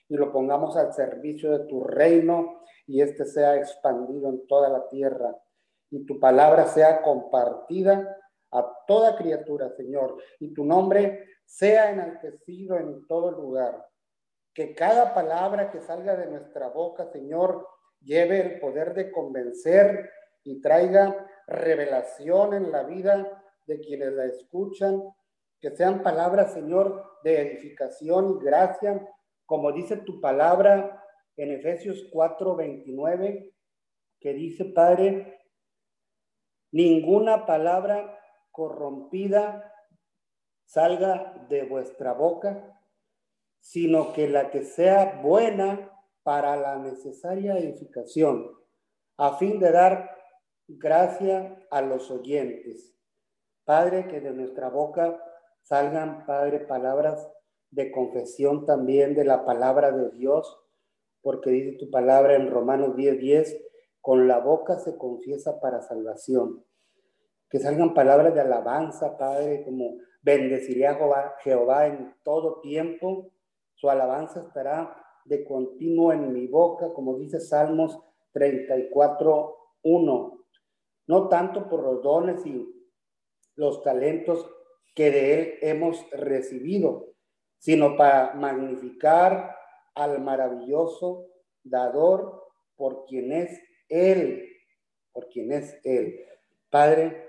[0.08, 4.88] y lo pongamos al servicio de tu reino y este sea expandido en toda la
[4.88, 5.36] tierra
[5.90, 8.16] y tu palabra sea compartida
[8.52, 13.86] a toda criatura, Señor, y tu nombre sea enaltecido en todo lugar.
[14.54, 17.66] Que cada palabra que salga de nuestra boca, Señor,
[18.00, 20.10] lleve el poder de convencer
[20.44, 25.02] y traiga revelación en la vida de quienes la escuchan,
[25.60, 29.06] que sean palabras, Señor, de edificación y gracia,
[29.44, 31.04] como dice tu palabra
[31.36, 33.52] en Efesios 4:29,
[34.20, 35.39] que dice, Padre,
[36.72, 38.18] ninguna palabra
[38.50, 39.72] corrompida
[40.64, 42.78] salga de vuestra boca,
[43.60, 45.90] sino que la que sea buena
[46.22, 48.50] para la necesaria edificación,
[49.16, 50.16] a fin de dar
[50.68, 52.94] gracia a los oyentes.
[53.64, 55.20] Padre, que de nuestra boca
[55.62, 57.28] salgan, Padre, palabras
[57.70, 60.58] de confesión también de la palabra de Dios,
[61.22, 63.69] porque dice tu palabra en Romanos 10:10, 10,
[64.00, 66.64] con la boca se confiesa para salvación.
[67.48, 73.32] Que salgan palabras de alabanza, Padre, como bendeciré a Jehová, Jehová en todo tiempo,
[73.74, 77.98] su alabanza estará de continuo en mi boca, como dice Salmos
[78.32, 80.46] 34, 1.
[81.06, 82.68] No tanto por los dones y
[83.56, 84.48] los talentos
[84.94, 87.14] que de Él hemos recibido,
[87.58, 89.56] sino para magnificar
[89.94, 91.26] al maravilloso
[91.62, 92.46] dador
[92.76, 93.60] por quien es
[93.90, 94.48] Él,
[95.12, 96.24] por quien es Él.
[96.70, 97.28] Padre,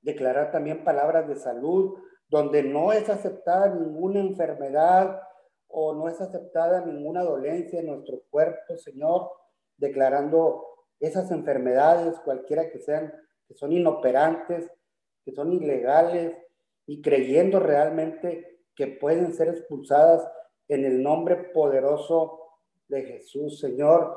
[0.00, 1.98] declarar también palabras de salud,
[2.28, 5.20] donde no es aceptada ninguna enfermedad,
[5.68, 9.30] o no es aceptada ninguna dolencia en nuestro cuerpo, Señor,
[9.76, 10.64] declarando
[11.00, 13.12] esas enfermedades, cualquiera que sean,
[13.46, 14.70] que son inoperantes,
[15.24, 16.34] que son ilegales,
[16.86, 20.26] y creyendo realmente que pueden ser expulsadas
[20.68, 22.40] en el nombre poderoso
[22.88, 24.16] de Jesús, Señor.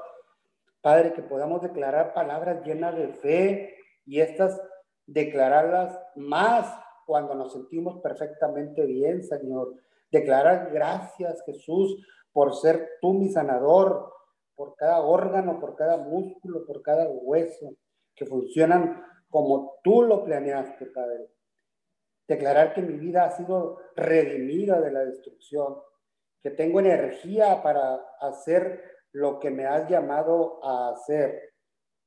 [0.81, 4.61] Padre, que podamos declarar palabras llenas de fe y estas
[5.05, 6.73] declararlas más
[7.05, 9.73] cuando nos sentimos perfectamente bien, Señor
[10.11, 14.11] Declarar gracias, Jesús, por ser tú mi sanador,
[14.55, 17.75] por cada órgano, por cada músculo, por cada hueso,
[18.15, 21.29] que funcionan como tú lo planeaste, Padre.
[22.27, 25.77] Declarar que mi vida ha sido redimida de la destrucción,
[26.41, 31.53] que tengo energía para hacer lo que me has llamado a hacer.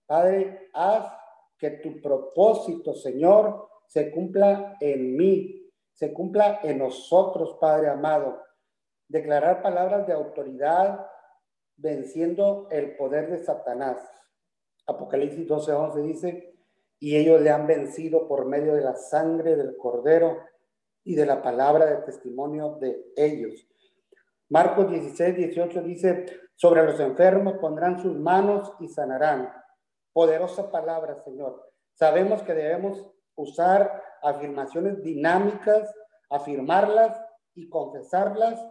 [0.06, 1.12] Padre, haz
[1.58, 8.40] que tu propósito, Señor, se cumpla en mí, se cumpla en nosotros, Padre amado.
[9.08, 11.06] declarar palabras de autoridad,
[11.76, 13.98] venciendo el poder de Satanás.
[14.86, 16.54] Apocalipsis 12:11 dice,
[16.98, 20.38] y ellos le han vencido por medio de la sangre del cordero
[21.04, 23.66] y de la palabra de testimonio de ellos.
[24.48, 26.26] Marcos 16, 18 dice,
[26.56, 29.52] sobre los enfermos pondrán sus manos y sanarán.
[30.12, 31.72] Poderosa palabra, Señor.
[31.94, 35.92] Sabemos que debemos usar afirmaciones dinámicas,
[36.30, 37.20] afirmarlas
[37.54, 38.64] y confesarlas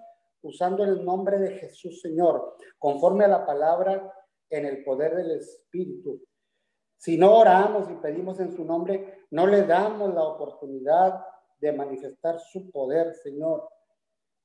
[0.43, 4.11] usando el nombre de Jesús, Señor, conforme a la palabra
[4.49, 6.21] en el poder del Espíritu.
[6.97, 11.25] Si no oramos y pedimos en su nombre, no le damos la oportunidad
[11.59, 13.67] de manifestar su poder, Señor.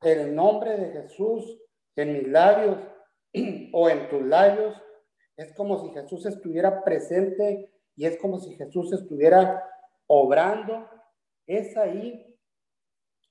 [0.03, 1.59] El nombre de Jesús
[1.97, 2.79] en mis labios
[3.73, 4.75] o en tus labios
[5.37, 9.63] es como si Jesús estuviera presente y es como si Jesús estuviera
[10.07, 10.89] obrando.
[11.47, 12.39] Es ahí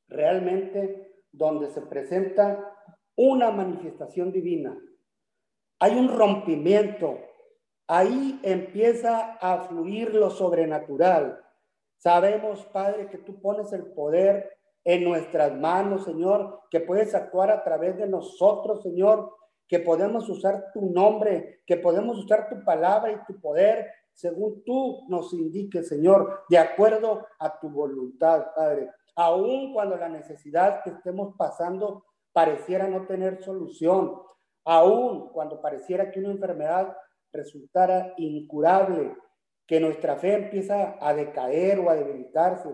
[0.07, 2.73] realmente donde se presenta
[3.15, 4.77] una manifestación divina.
[5.79, 7.19] Hay un rompimiento.
[7.87, 11.39] Ahí empieza a fluir lo sobrenatural.
[11.97, 17.63] Sabemos, Padre, que tú pones el poder en nuestras manos, Señor, que puedes actuar a
[17.63, 19.35] través de nosotros, Señor,
[19.67, 25.05] que podemos usar tu nombre, que podemos usar tu palabra y tu poder según tú
[25.09, 31.35] nos indiques, Señor, de acuerdo a tu voluntad, Padre aun cuando la necesidad que estemos
[31.37, 34.21] pasando pareciera no tener solución,
[34.65, 36.95] aun cuando pareciera que una enfermedad
[37.31, 39.15] resultara incurable,
[39.65, 42.69] que nuestra fe empieza a decaer o a debilitarse.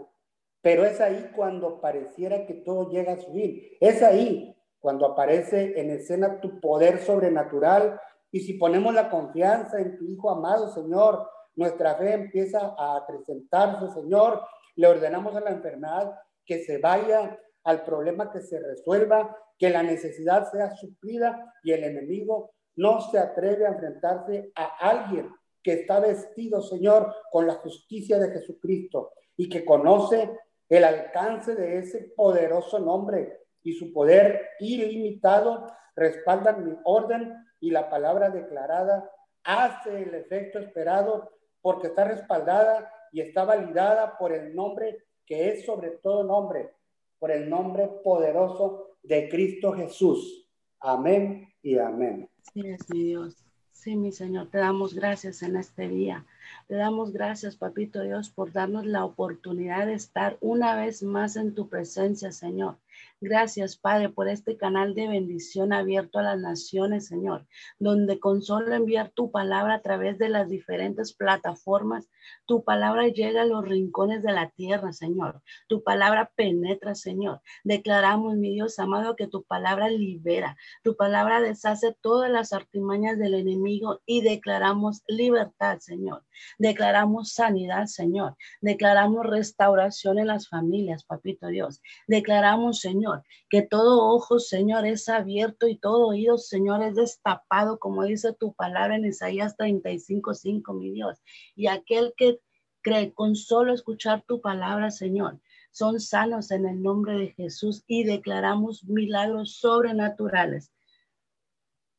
[0.62, 3.78] Pero es ahí cuando pareciera que todo llega a subir.
[3.80, 8.02] Es ahí cuando aparece en escena tu poder sobrenatural.
[8.32, 13.94] Y si ponemos la confianza en tu Hijo amado, Señor, nuestra fe empieza a acrecentarse,
[13.94, 14.42] Señor.
[14.76, 16.14] Le ordenamos a la enfermedad
[16.46, 21.84] que se vaya, al problema que se resuelva, que la necesidad sea suplida y el
[21.84, 25.30] enemigo no se atreve a enfrentarse a alguien
[25.62, 30.32] que está vestido, Señor, con la justicia de Jesucristo y que conoce
[30.68, 37.90] el alcance de ese poderoso nombre y su poder ilimitado respaldan mi orden y la
[37.90, 39.10] palabra declarada
[39.44, 41.32] hace el efecto esperado
[41.62, 46.74] porque está respaldada y está validada por el nombre que es sobre todo nombre,
[47.20, 50.50] por el nombre poderoso de Cristo Jesús.
[50.80, 52.30] Amén y amén.
[52.54, 53.36] Sí, es mi Dios.
[53.72, 56.26] Sí, mi Señor, te damos gracias en este día.
[56.68, 61.56] Te damos gracias, Papito Dios, por darnos la oportunidad de estar una vez más en
[61.56, 62.76] tu presencia, Señor.
[63.24, 67.46] Gracias, Padre, por este canal de bendición abierto a las naciones, Señor,
[67.78, 72.10] donde con solo enviar tu palabra a través de las diferentes plataformas,
[72.48, 75.44] tu palabra llega a los rincones de la tierra, Señor.
[75.68, 77.42] Tu palabra penetra, Señor.
[77.64, 80.58] Declaramos, mi Dios amado, que tu palabra libera.
[80.84, 86.24] Tu palabra deshace todas las artimañas del enemigo y declaramos libertad, Señor.
[86.58, 88.36] Declaramos sanidad, Señor.
[88.62, 91.84] Declaramos restauración en las familias, Papito Dios.
[92.08, 93.11] Declaramos, Señor,
[93.50, 98.54] que todo ojo, Señor, es abierto y todo oído, Señor, es destapado, como dice tu
[98.54, 101.20] palabra en Isaías 35, 5, mi Dios.
[101.56, 102.40] Y aquel que
[102.82, 105.40] cree con solo escuchar tu palabra, Señor,
[105.72, 110.72] son sanos en el nombre de Jesús y declaramos milagros sobrenaturales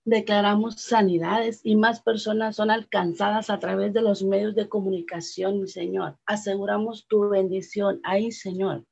[0.04, 5.68] declaramos sanidades y más personas son alcanzadas a través de los medios de comunicación, mi
[5.68, 6.18] Señor.
[6.26, 8.84] Aseguramos tu bendición ahí, Señor.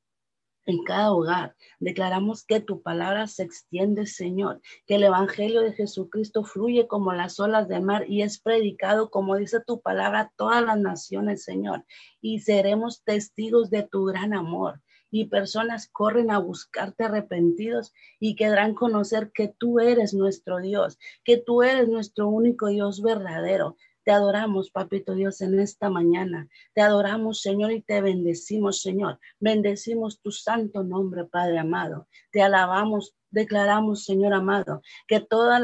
[0.67, 6.45] En cada hogar declaramos que tu palabra se extiende, Señor, que el Evangelio de Jesucristo
[6.45, 10.63] fluye como las olas del mar y es predicado, como dice tu palabra, a todas
[10.63, 11.85] las naciones, Señor.
[12.21, 14.81] Y seremos testigos de tu gran amor
[15.11, 21.37] y personas corren a buscarte arrepentidos y querrán conocer que tú eres nuestro Dios, que
[21.37, 23.77] tú eres nuestro único Dios verdadero.
[24.11, 26.49] Te adoramos, Papito Dios, en esta mañana.
[26.75, 29.21] Te adoramos, Señor, y te bendecimos, Señor.
[29.39, 32.09] Bendecimos tu santo nombre, Padre amado.
[32.33, 35.63] Te alabamos, declaramos, Señor amado, que todas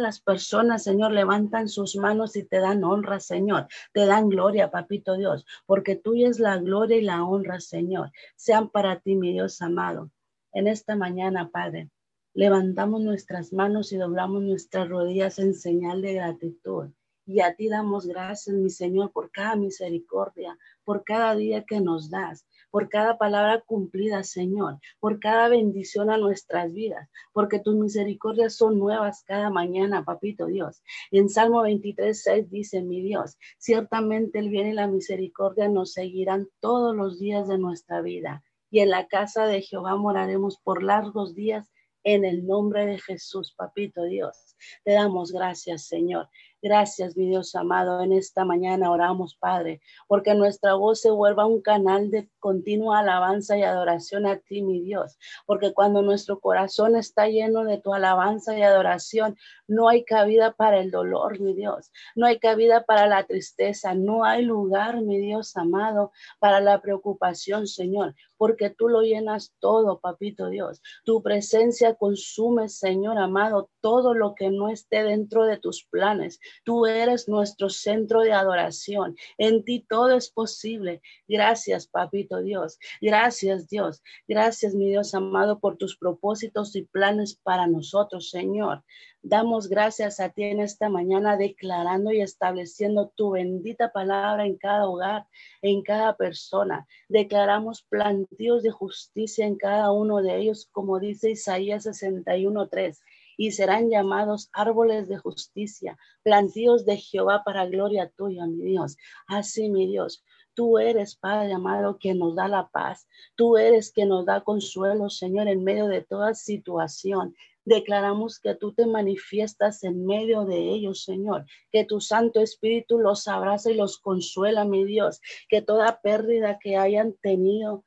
[0.00, 3.68] las personas, Señor, levantan sus manos y te dan honra, Señor.
[3.92, 8.12] Te dan gloria, papito Dios, porque tuya es la gloria y la honra, Señor.
[8.34, 10.10] Sean para ti, mi Dios amado.
[10.54, 11.90] En esta mañana, Padre,
[12.32, 16.88] levantamos nuestras manos y doblamos nuestras rodillas en señal de gratitud.
[17.26, 22.10] Y a ti damos gracias, mi Señor, por cada misericordia, por cada día que nos
[22.10, 28.56] das por cada palabra cumplida, Señor, por cada bendición a nuestras vidas, porque tus misericordias
[28.56, 30.82] son nuevas cada mañana, papito Dios.
[31.12, 36.48] En Salmo 23, 6 dice, mi Dios, ciertamente el bien y la misericordia nos seguirán
[36.58, 41.36] todos los días de nuestra vida, y en la casa de Jehová moraremos por largos
[41.36, 41.70] días
[42.06, 46.28] En el nombre de Jesús, papito Dios, te damos gracias, Señor.
[46.64, 48.00] Gracias, mi Dios amado.
[48.00, 53.58] En esta mañana oramos, Padre, porque nuestra voz se vuelva un canal de continua alabanza
[53.58, 55.18] y adoración a ti, mi Dios.
[55.44, 59.36] Porque cuando nuestro corazón está lleno de tu alabanza y adoración,
[59.68, 61.92] no hay cabida para el dolor, mi Dios.
[62.16, 63.94] No hay cabida para la tristeza.
[63.94, 68.14] No hay lugar, mi Dios amado, para la preocupación, Señor.
[68.36, 70.82] Porque tú lo llenas todo, papito Dios.
[71.04, 76.40] Tu presencia consume, Señor amado, todo lo que no esté dentro de tus planes.
[76.64, 79.16] Tú eres nuestro centro de adoración.
[79.38, 81.02] En ti todo es posible.
[81.28, 82.78] Gracias, papito Dios.
[83.00, 84.02] Gracias, Dios.
[84.26, 88.82] Gracias, mi Dios amado, por tus propósitos y planes para nosotros, Señor.
[89.26, 94.86] Damos gracias a ti en esta mañana declarando y estableciendo tu bendita palabra en cada
[94.86, 95.26] hogar,
[95.62, 96.86] en cada persona.
[97.08, 103.00] Declaramos plantíos de justicia en cada uno de ellos, como dice Isaías 61.3
[103.38, 108.98] y serán llamados árboles de justicia, plantíos de Jehová para gloria tuya, mi Dios.
[109.26, 110.22] Así, mi Dios,
[110.54, 113.08] Tú eres, Padre amado, que nos da la paz.
[113.34, 117.34] Tú eres que nos da consuelo, Señor, en medio de toda situación.
[117.64, 123.26] Declaramos que tú te manifiestas en medio de ellos, Señor, que tu Santo Espíritu los
[123.26, 127.84] abraza y los consuela, mi Dios, que toda pérdida que hayan tenido,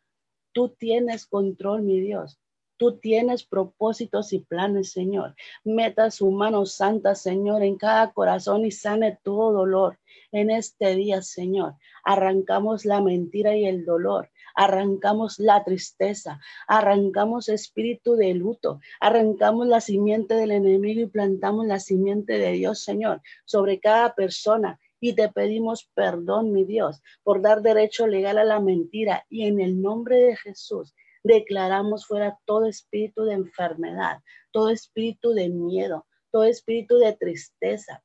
[0.51, 2.39] tú tienes control, mi Dios.
[2.78, 5.36] Tú tienes propósitos y planes, Señor.
[5.63, 9.97] Meta su mano santa, Señor, en cada corazón y sane todo dolor.
[10.32, 11.73] En este día, Señor,
[12.03, 14.30] arrancamos la mentira y el dolor.
[14.53, 21.80] Arrancamos la tristeza, arrancamos espíritu de luto, arrancamos la simiente del enemigo y plantamos la
[21.80, 27.61] simiente de Dios, Señor, sobre cada persona y te pedimos perdón, mi Dios, por dar
[27.61, 29.25] derecho legal a la mentira.
[29.30, 30.93] Y en el nombre de Jesús
[31.28, 34.19] declaramos fuera todo espíritu de enfermedad,
[34.51, 38.01] todo espíritu de miedo, todo espíritu de tristeza,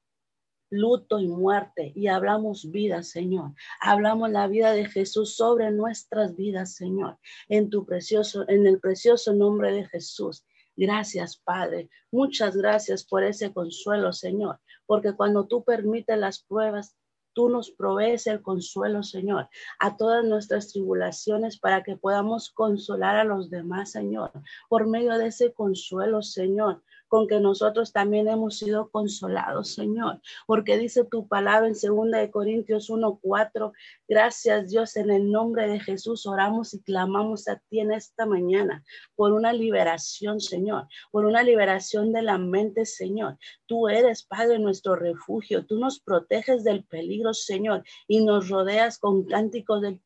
[0.70, 3.52] luto y muerte y hablamos vida, Señor.
[3.80, 7.18] Hablamos la vida de Jesús sobre nuestras vidas, Señor,
[7.48, 10.44] en tu precioso en el precioso nombre de Jesús.
[10.74, 11.90] Gracias, Padre.
[12.10, 16.96] Muchas gracias por ese consuelo, Señor, porque cuando tú permites las pruebas,
[17.32, 23.24] Tú nos provees el consuelo, Señor, a todas nuestras tribulaciones para que podamos consolar a
[23.24, 24.32] los demás, Señor.
[24.68, 26.82] Por medio de ese consuelo, Señor,
[27.12, 32.30] con que nosotros también hemos sido consolados, Señor, porque dice tu palabra en 2 de
[32.30, 33.74] Corintios 1:4,
[34.08, 38.82] gracias Dios en el nombre de Jesús oramos y clamamos a ti en esta mañana
[39.14, 43.36] por una liberación, Señor, por una liberación de la mente, Señor.
[43.66, 49.26] Tú eres Padre nuestro refugio, tú nos proteges del peligro, Señor, y nos rodeas con
[49.26, 50.00] cánticos de,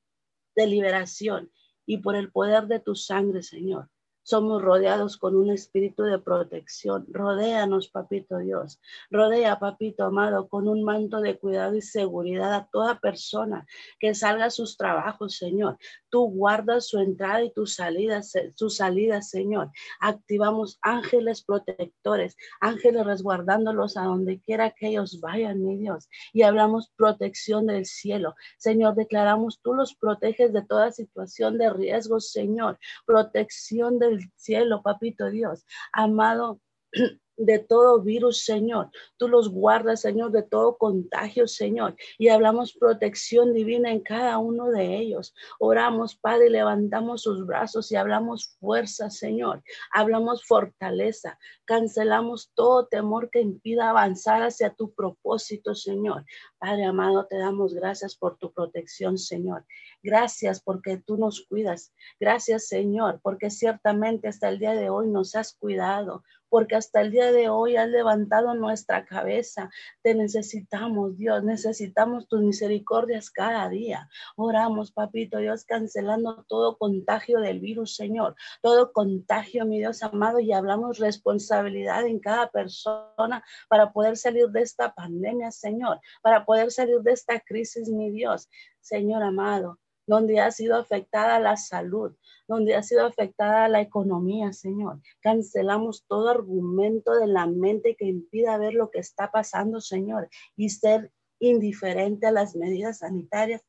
[0.56, 1.52] de liberación
[1.86, 3.90] y por el poder de tu sangre, Señor.
[4.26, 7.06] Somos rodeados con un espíritu de protección.
[7.08, 8.80] Rodéanos, papito Dios.
[9.08, 13.64] Rodea, papito amado, con un manto de cuidado y seguridad a toda persona
[14.00, 15.78] que salga a sus trabajos, Señor.
[16.10, 18.20] Tú guardas su entrada y tu salida,
[18.56, 19.70] su salida, Señor.
[20.00, 26.08] Activamos ángeles protectores, ángeles resguardándolos a donde quiera que ellos vayan, mi Dios.
[26.32, 28.34] Y hablamos protección del cielo.
[28.58, 32.80] Señor, declaramos, tú los proteges de toda situación de riesgo, Señor.
[33.06, 35.64] Protección del cielo, papito Dios.
[35.92, 36.60] Amado,
[37.36, 38.90] de todo virus, Señor.
[39.16, 41.94] Tú los guardas, Señor, de todo contagio, Señor.
[42.18, 45.34] Y hablamos protección divina en cada uno de ellos.
[45.58, 49.62] Oramos, Padre, levantamos sus brazos y hablamos fuerza, Señor.
[49.92, 51.38] Hablamos fortaleza.
[51.64, 56.24] Cancelamos todo temor que impida avanzar hacia tu propósito, Señor.
[56.58, 59.64] Padre amado, te damos gracias por tu protección, Señor.
[60.02, 61.92] Gracias porque tú nos cuidas.
[62.18, 67.10] Gracias, Señor, porque ciertamente hasta el día de hoy nos has cuidado porque hasta el
[67.10, 69.70] día de hoy has levantado nuestra cabeza.
[70.02, 74.08] Te necesitamos, Dios, necesitamos tus misericordias cada día.
[74.36, 80.52] Oramos, papito Dios, cancelando todo contagio del virus, Señor, todo contagio, mi Dios amado, y
[80.52, 87.00] hablamos responsabilidad en cada persona para poder salir de esta pandemia, Señor, para poder salir
[87.00, 88.48] de esta crisis, mi Dios.
[88.80, 92.14] Señor amado, donde ha sido afectada la salud,
[92.46, 95.00] donde ha sido afectada la economía, Señor.
[95.20, 100.70] Cancelamos todo argumento de la mente que impida ver lo que está pasando, Señor, y
[100.70, 103.62] ser indiferente a las medidas sanitarias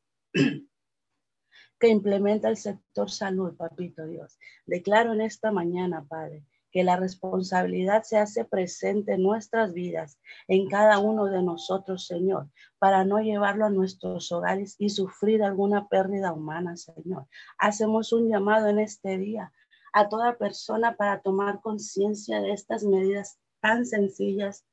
[1.78, 4.38] que implementa el sector salud, papito Dios.
[4.66, 10.68] Declaro en esta mañana, Padre, que la responsabilidad se hace presente en nuestras vidas, en
[10.68, 12.48] cada uno de nosotros, Señor,
[12.78, 17.26] para no llevarlo a nuestros hogares y sufrir alguna pérdida humana, Señor.
[17.58, 19.52] Hacemos un llamado en este día
[19.92, 24.64] a toda persona para tomar conciencia de estas medidas tan sencillas,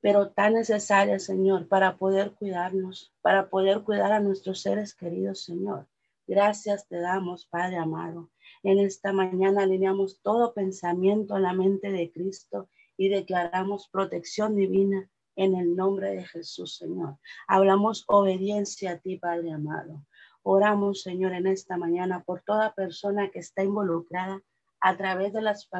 [0.00, 5.88] pero tan necesarias, Señor, para poder cuidarnos, para poder cuidar a nuestros seres queridos, Señor.
[6.28, 8.30] Gracias te damos, Padre amado.
[8.66, 15.08] En esta mañana alineamos todo pensamiento a la mente de Cristo y declaramos protección divina
[15.36, 17.16] en el nombre de Jesús, Señor.
[17.46, 20.04] Hablamos obediencia a ti, Padre amado.
[20.42, 24.42] Oramos, Señor, en esta mañana por toda persona que está involucrada
[24.80, 25.70] a través de las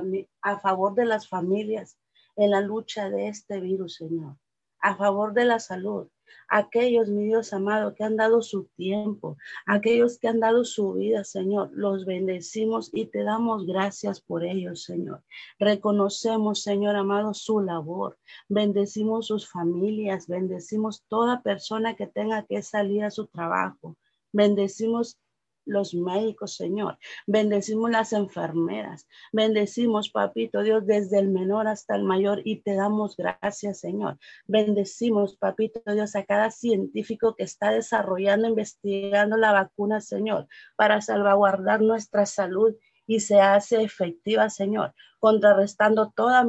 [0.42, 1.98] a favor de las familias
[2.36, 4.36] en la lucha de este virus, Señor,
[4.78, 6.06] a favor de la salud,
[6.48, 11.24] aquellos, mi Dios amado, que han dado su tiempo, aquellos que han dado su vida,
[11.24, 15.22] Señor, los bendecimos y te damos gracias por ellos, Señor.
[15.58, 18.18] Reconocemos, Señor amado, su labor,
[18.48, 23.96] bendecimos sus familias, bendecimos toda persona que tenga que salir a su trabajo,
[24.32, 25.18] bendecimos
[25.66, 26.98] los médicos, Señor.
[27.26, 29.06] Bendecimos las enfermeras.
[29.32, 34.18] Bendecimos, papito Dios, desde el menor hasta el mayor y te damos gracias, Señor.
[34.46, 40.46] Bendecimos, papito Dios, a cada científico que está desarrollando, investigando la vacuna, Señor,
[40.76, 42.74] para salvaguardar nuestra salud
[43.06, 46.44] y se hace efectiva, Señor, contrarrestando toda,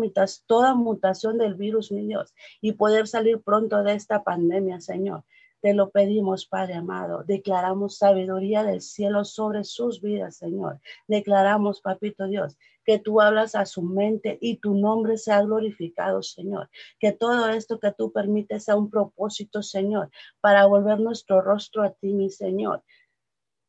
[0.48, 5.24] toda mutación del virus, mi Dios, y poder salir pronto de esta pandemia, Señor.
[5.62, 7.24] Te lo pedimos, Padre amado.
[7.24, 10.80] Declaramos sabiduría del cielo sobre sus vidas, Señor.
[11.08, 16.70] Declaramos, Papito Dios, que tú hablas a su mente y tu nombre sea glorificado, Señor.
[17.00, 21.92] Que todo esto que tú permites sea un propósito, Señor, para volver nuestro rostro a
[21.92, 22.84] ti, mi Señor.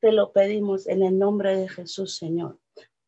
[0.01, 2.59] Te lo pedimos en el nombre de Jesús, Señor.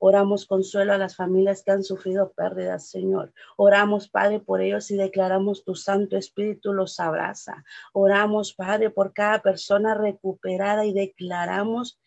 [0.03, 3.35] Oramos consuelo a las familias que han sufrido pérdidas, Señor.
[3.59, 7.65] Oramos, Padre, por ellos y declaramos tu Santo Espíritu los abraza.
[7.93, 12.01] Oramos, Padre, por cada persona recuperada y declaramos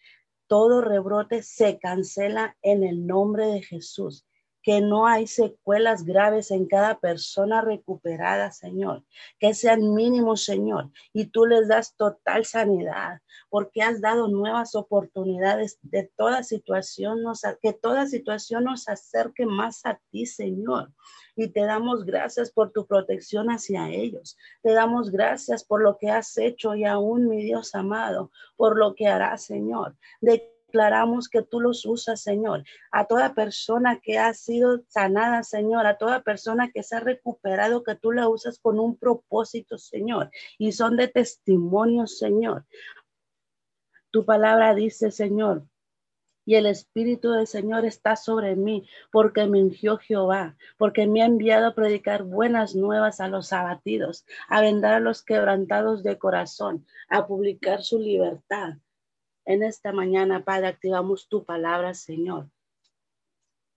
[0.47, 4.25] todo rebrote se cancela en el nombre de Jesús
[4.63, 9.03] que no hay secuelas graves en cada persona recuperada, Señor,
[9.37, 15.77] que sean mínimos, Señor, y tú les das total sanidad, porque has dado nuevas oportunidades
[15.81, 17.19] de toda situación,
[17.61, 20.91] que toda situación nos acerque más a ti, Señor.
[21.35, 24.37] Y te damos gracias por tu protección hacia ellos.
[24.61, 28.95] Te damos gracias por lo que has hecho y aún, mi Dios amado, por lo
[28.95, 29.97] que harás, Señor.
[30.73, 32.63] Declaramos que tú los usas, Señor.
[32.91, 37.83] A toda persona que ha sido sanada, Señor, a toda persona que se ha recuperado,
[37.83, 40.31] que tú la usas con un propósito, Señor.
[40.57, 42.65] Y son de testimonio, Señor.
[44.09, 45.67] Tu palabra dice, Señor,
[46.43, 51.25] y el Espíritu del Señor está sobre mí, porque me ungió Jehová, porque me ha
[51.25, 56.87] enviado a predicar buenas nuevas a los abatidos, a vendar a los quebrantados de corazón,
[57.09, 58.77] a publicar su libertad
[59.45, 62.49] en esta mañana, Padre, activamos tu palabra, Señor.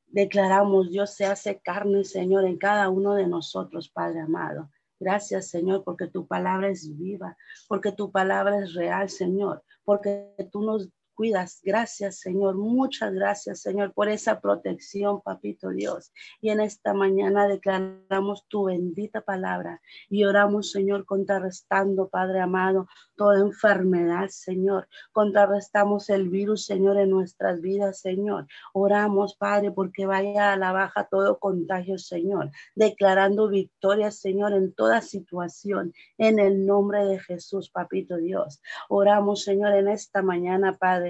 [0.07, 4.71] Declaramos, Dios se hace carne, Señor, en cada uno de nosotros, Padre amado.
[4.99, 7.37] Gracias, Señor, porque tu palabra es viva,
[7.69, 11.61] porque tu palabra es real, Señor, porque tú nos cuidas.
[11.65, 12.57] Gracias, Señor.
[12.57, 16.13] Muchas gracias, Señor, por esa protección, papito Dios.
[16.41, 22.87] Y en esta mañana declaramos tu bendita palabra y oramos, Señor, contrarrestando, Padre amado,
[23.17, 24.89] toda enfermedad, Señor.
[25.11, 28.47] Contrarrestamos el virus, Señor, en nuestras vidas, Señor.
[28.75, 32.51] Oramos, Padre, porque vaya a la baja todo contagio, Señor.
[32.75, 35.95] Declarando victoria, Señor, en toda situación.
[36.19, 38.61] En el nombre de Jesús, papito Dios.
[38.91, 41.06] Oramos, Señor, en esta mañana, Padre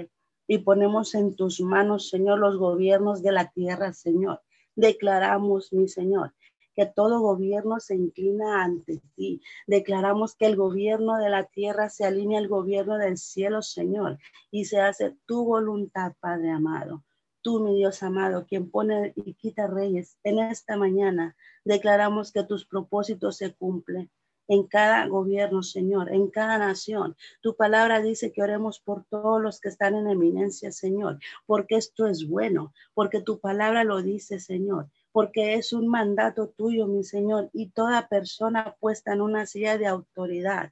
[0.47, 4.41] y ponemos en tus manos, Señor, los gobiernos de la tierra, Señor.
[4.75, 6.33] Declaramos, mi Señor,
[6.75, 9.41] que todo gobierno se inclina ante ti.
[9.65, 14.19] Declaramos que el gobierno de la tierra se alinea al gobierno del cielo, Señor,
[14.51, 17.03] y se hace tu voluntad, Padre amado.
[17.41, 21.35] Tú, mi Dios amado, quien pone y quita reyes, en esta mañana
[21.65, 24.11] declaramos que tus propósitos se cumplen
[24.47, 27.15] en cada gobierno, Señor, en cada nación.
[27.41, 32.07] Tu palabra dice que oremos por todos los que están en eminencia, Señor, porque esto
[32.07, 34.87] es bueno, porque tu palabra lo dice, Señor
[35.17, 39.87] porque es un mandato tuyo, mi Señor, y toda persona puesta en una silla de
[39.87, 40.71] autoridad.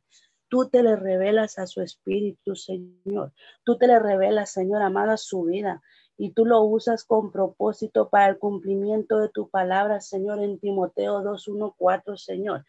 [0.50, 3.34] Tú te le revelas a su espíritu, Señor.
[3.64, 5.82] Tú te le revelas, Señor, amado, a su vida.
[6.16, 11.24] Y tú lo usas con propósito para el cumplimiento de tu palabra, Señor, en Timoteo
[11.24, 12.66] 2.1.4, Señor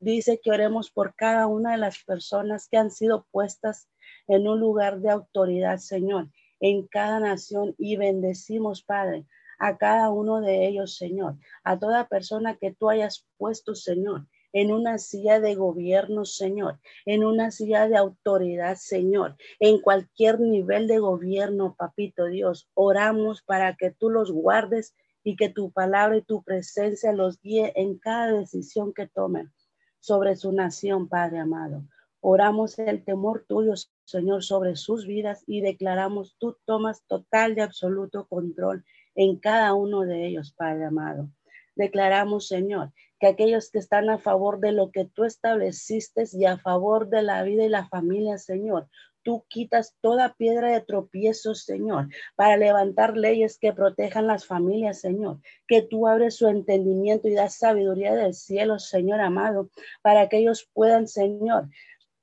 [0.00, 3.88] dice que oremos por cada una de las personas que han sido puestas
[4.26, 6.28] en un lugar de autoridad, Señor,
[6.60, 9.26] en cada nación y bendecimos, Padre,
[9.58, 14.72] a cada uno de ellos, Señor, a toda persona que tú hayas puesto, Señor, en
[14.72, 20.98] una silla de gobierno, Señor, en una silla de autoridad, Señor, en cualquier nivel de
[20.98, 22.70] gobierno, papito Dios.
[22.74, 24.94] Oramos para que tú los guardes
[25.24, 29.52] y que tu palabra y tu presencia los guíe en cada decisión que tomen
[30.00, 31.84] sobre su nación, Padre amado.
[32.20, 33.74] Oramos el temor tuyo,
[34.04, 38.84] Señor, sobre sus vidas y declaramos tú tomas total y absoluto control
[39.14, 41.28] en cada uno de ellos, Padre amado.
[41.76, 46.58] Declaramos, Señor, que aquellos que están a favor de lo que tú estableciste y a
[46.58, 48.88] favor de la vida y la familia, Señor,
[49.28, 55.42] tú quitas toda piedra de tropiezo, Señor, para levantar leyes que protejan las familias, Señor.
[55.66, 59.68] Que tú abres su entendimiento y das sabiduría del cielo, Señor amado,
[60.00, 61.68] para que ellos puedan, Señor,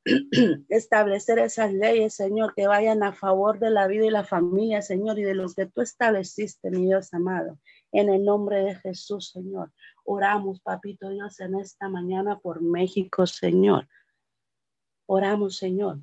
[0.70, 5.20] establecer esas leyes, Señor, que vayan a favor de la vida y la familia, Señor,
[5.20, 7.60] y de los que tú estableciste, mi Dios amado.
[7.92, 9.72] En el nombre de Jesús, Señor.
[10.06, 13.88] Oramos, papito Dios, en esta mañana por México, Señor.
[15.06, 16.00] Oramos, Señor,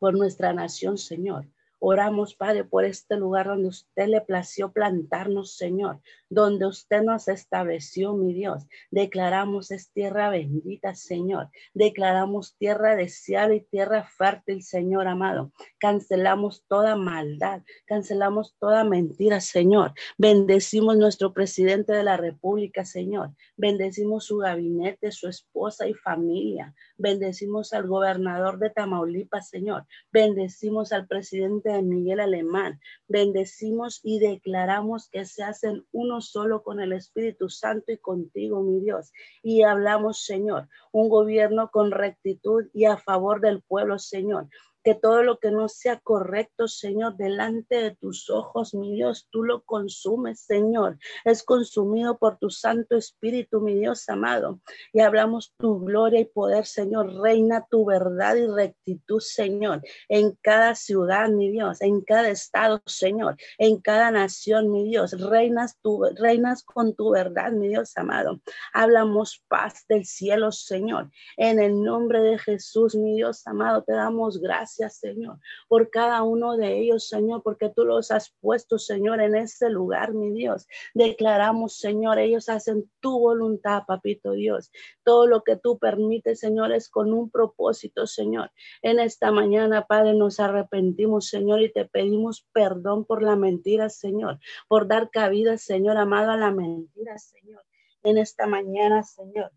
[0.00, 1.46] por nuestra nación, Señor.
[1.82, 8.12] Oramos, Padre, por este lugar donde usted le plació plantarnos, Señor, donde usted nos estableció,
[8.12, 8.66] mi Dios.
[8.90, 11.48] Declaramos es tierra bendita, Señor.
[11.72, 15.52] Declaramos tierra deseada y tierra fértil, Señor amado.
[15.78, 19.94] Cancelamos toda maldad, cancelamos toda mentira, Señor.
[20.18, 23.30] Bendecimos nuestro presidente de la República, Señor.
[23.56, 26.74] Bendecimos su gabinete, su esposa y familia.
[26.98, 29.86] Bendecimos al gobernador de Tamaulipas, Señor.
[30.12, 32.80] Bendecimos al presidente de Miguel Alemán.
[33.08, 38.80] Bendecimos y declaramos que se hacen uno solo con el Espíritu Santo y contigo, mi
[38.80, 39.12] Dios.
[39.42, 44.48] Y hablamos, Señor, un gobierno con rectitud y a favor del pueblo, Señor
[44.82, 49.42] que todo lo que no sea correcto, Señor, delante de tus ojos, mi Dios, tú
[49.42, 50.98] lo consumes, Señor.
[51.24, 54.60] Es consumido por tu Santo Espíritu, mi Dios amado.
[54.92, 57.20] Y hablamos tu gloria y poder, Señor.
[57.20, 63.36] Reina tu verdad y rectitud, Señor, en cada ciudad, mi Dios, en cada estado, Señor,
[63.58, 65.12] en cada nación, mi Dios.
[65.20, 68.40] Reinas, tu, reinas con tu verdad, mi Dios amado.
[68.72, 71.10] Hablamos paz del cielo, Señor.
[71.36, 76.22] En el nombre de Jesús, mi Dios amado, te damos gracias gracias, Señor, por cada
[76.22, 80.66] uno de ellos, Señor, porque tú los has puesto, Señor, en este lugar, mi Dios.
[80.94, 84.70] Declaramos, Señor, ellos hacen tu voluntad, papito Dios.
[85.02, 88.52] Todo lo que tú permites, Señor, es con un propósito, Señor.
[88.82, 94.38] En esta mañana, Padre, nos arrepentimos, Señor, y te pedimos perdón por la mentira, Señor,
[94.68, 97.64] por dar cabida, Señor, amado, a la mentira, Señor.
[98.02, 99.50] En esta mañana, Señor.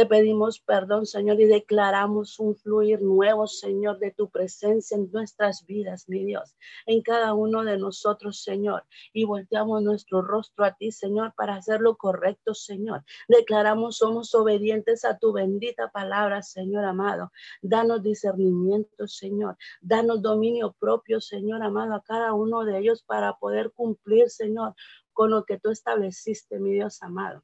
[0.00, 5.66] Te pedimos perdón, Señor, y declaramos un fluir nuevo, Señor, de tu presencia en nuestras
[5.66, 8.86] vidas, mi Dios, en cada uno de nosotros, Señor.
[9.12, 13.04] Y volteamos nuestro rostro a ti, Señor, para hacer lo correcto, Señor.
[13.28, 17.30] Declaramos, somos obedientes a tu bendita palabra, Señor amado.
[17.60, 19.58] Danos discernimiento, Señor.
[19.82, 24.74] Danos dominio propio, Señor amado, a cada uno de ellos para poder cumplir, Señor,
[25.12, 27.42] con lo que tú estableciste, mi Dios amado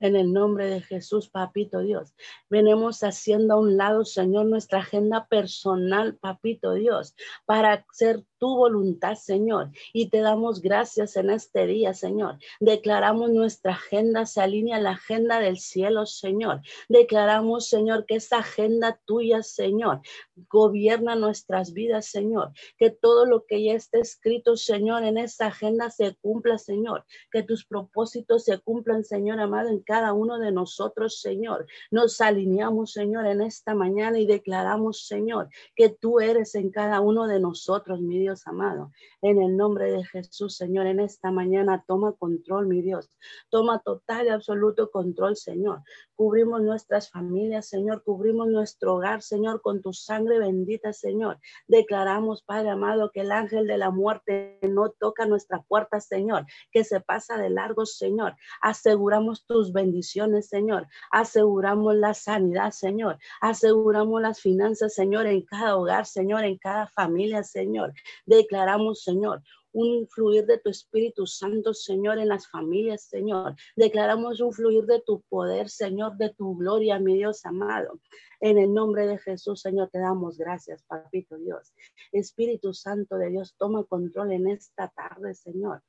[0.00, 2.14] en el nombre de Jesús, papito Dios.
[2.48, 7.14] Venimos haciendo a un lado, Señor, nuestra agenda personal, papito Dios,
[7.46, 9.70] para hacer tu voluntad, Señor.
[9.92, 12.38] Y te damos gracias en este día, Señor.
[12.60, 16.60] Declaramos nuestra agenda se alinea a la agenda del cielo, Señor.
[16.88, 20.00] Declaramos, Señor, que esa agenda tuya, Señor,
[20.48, 22.52] gobierna nuestras vidas, Señor.
[22.76, 27.04] Que todo lo que ya está escrito, Señor, en esa agenda se cumpla, Señor.
[27.30, 31.66] Que tus propósitos se cumplan, Señor amado, en cada uno de nosotros, Señor.
[31.90, 37.26] Nos alineamos, Señor, en esta mañana y declaramos, Señor, que tú eres en cada uno
[37.26, 38.92] de nosotros, mi Dios amado.
[39.22, 43.08] En el nombre de Jesús, Señor, en esta mañana toma control, mi Dios.
[43.48, 45.82] Toma total y absoluto control, Señor.
[46.18, 48.02] Cubrimos nuestras familias, Señor.
[48.02, 51.38] Cubrimos nuestro hogar, Señor, con tu sangre bendita, Señor.
[51.68, 56.82] Declaramos, Padre amado, que el ángel de la muerte no toca nuestra puerta, Señor, que
[56.82, 58.34] se pasa de largo, Señor.
[58.60, 60.88] Aseguramos tus bendiciones, Señor.
[61.12, 63.18] Aseguramos la sanidad, Señor.
[63.40, 67.92] Aseguramos las finanzas, Señor, en cada hogar, Señor, en cada familia, Señor.
[68.26, 73.54] Declaramos, Señor, un fluir de tu Espíritu Santo, Señor, en las familias, Señor.
[73.76, 78.00] Declaramos un fluir de tu poder, Señor, de tu gloria, mi Dios amado.
[78.40, 81.74] En el nombre de Jesús, Señor, te damos gracias, Papito Dios.
[82.12, 85.82] Espíritu Santo de Dios, toma control en esta tarde, Señor.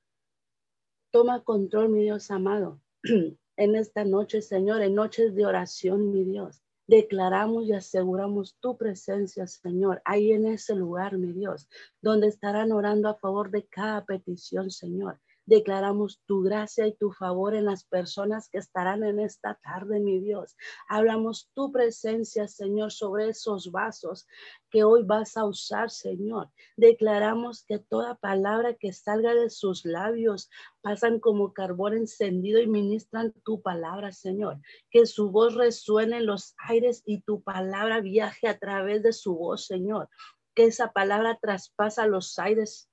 [1.12, 6.62] Toma control, mi Dios amado, en esta noche, Señor, en noches de oración, mi Dios.
[6.90, 11.70] Declaramos y aseguramos tu presencia, Señor, ahí en ese lugar, mi Dios,
[12.02, 15.20] donde estarán orando a favor de cada petición, Señor.
[15.50, 20.20] Declaramos tu gracia y tu favor en las personas que estarán en esta tarde, mi
[20.20, 20.56] Dios.
[20.88, 24.28] Hablamos tu presencia, Señor, sobre esos vasos
[24.70, 26.52] que hoy vas a usar, Señor.
[26.78, 33.34] Declaramos que toda palabra que salga de sus labios pasan como carbón encendido y ministran
[33.44, 34.60] tu palabra, Señor.
[34.92, 39.36] Que su voz resuene en los aires y tu palabra viaje a través de su
[39.36, 40.10] voz, Señor.
[40.54, 42.89] Que esa palabra traspasa los aires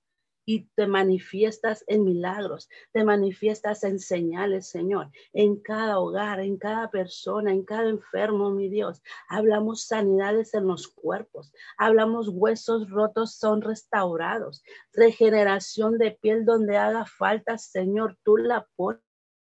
[0.46, 6.88] y te manifiestas en milagros, te manifiestas en señales, Señor, en cada hogar, en cada
[6.88, 9.02] persona, en cada enfermo, mi Dios.
[9.28, 17.04] Hablamos sanidades en los cuerpos, hablamos huesos rotos son restaurados, regeneración de piel donde haga
[17.04, 19.02] falta, Señor, tú la pones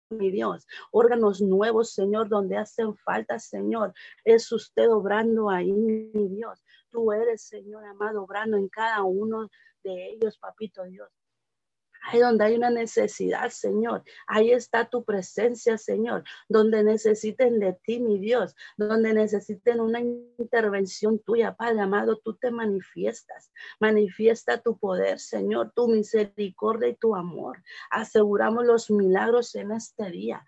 [0.10, 0.68] mi Dios.
[0.92, 3.94] Órganos nuevos, Señor, donde hacen falta, Señor.
[4.24, 6.64] Es usted obrando ahí, mi Dios.
[6.90, 9.50] Tú eres, Señor amado, obrando en cada uno
[9.84, 11.10] de ellos, papito Dios.
[12.06, 14.04] Ahí donde hay una necesidad, Señor.
[14.28, 16.26] Ahí está tu presencia, Señor.
[16.50, 18.56] Donde necesiten de ti, mi Dios.
[18.76, 23.52] Donde necesiten una intervención tuya, Padre amado, tú te manifiestas.
[23.80, 27.64] Manifiesta tu poder, Señor, tu misericordia y tu amor.
[27.90, 30.46] Aseguramos los milagros en este día.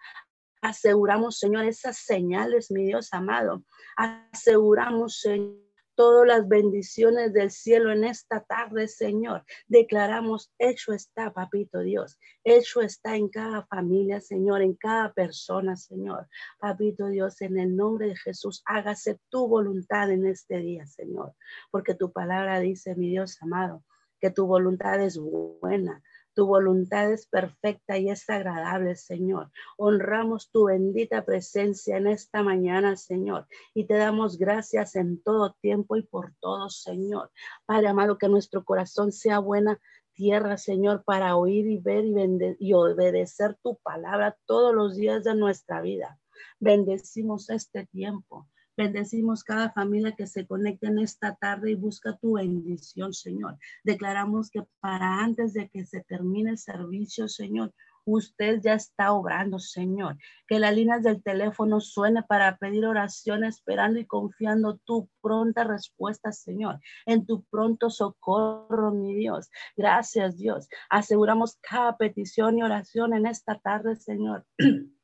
[0.61, 3.63] Aseguramos, Señor, esas señales, mi Dios amado.
[3.95, 5.64] Aseguramos, Señor
[5.95, 9.43] todas las bendiciones del cielo en esta tarde, Señor.
[9.67, 12.19] Declaramos, hecho está, papito Dios.
[12.43, 16.27] Hecho está en cada familia, Señor, en cada persona, Señor.
[16.59, 21.33] Papito Dios, en el nombre de Jesús, hágase tu voluntad en este día, Señor.
[21.71, 23.83] Porque tu palabra dice, mi Dios amado,
[24.19, 26.01] que tu voluntad es buena,
[26.35, 29.51] tu voluntad es perfecta y es agradable, Señor.
[29.77, 35.95] Honramos tu bendita presencia en esta mañana, Señor, y te damos gracias en todo tiempo
[35.95, 37.31] y por todo, Señor.
[37.65, 39.79] Padre amado, que nuestro corazón sea buena
[40.13, 45.35] tierra, Señor, para oír y ver y, y obedecer tu palabra todos los días de
[45.35, 46.19] nuestra vida.
[46.59, 48.47] Bendecimos este tiempo.
[48.77, 53.57] Bendecimos cada familia que se conecte en esta tarde y busca tu bendición, Señor.
[53.83, 57.73] Declaramos que para antes de que se termine el servicio, Señor,
[58.05, 60.17] usted ya está obrando, Señor.
[60.47, 66.31] Que las líneas del teléfono suene para pedir oración, esperando y confiando tu pronta respuesta,
[66.31, 69.49] Señor, en tu pronto socorro, mi Dios.
[69.75, 70.67] Gracias, Dios.
[70.89, 74.45] Aseguramos cada petición y oración en esta tarde, Señor.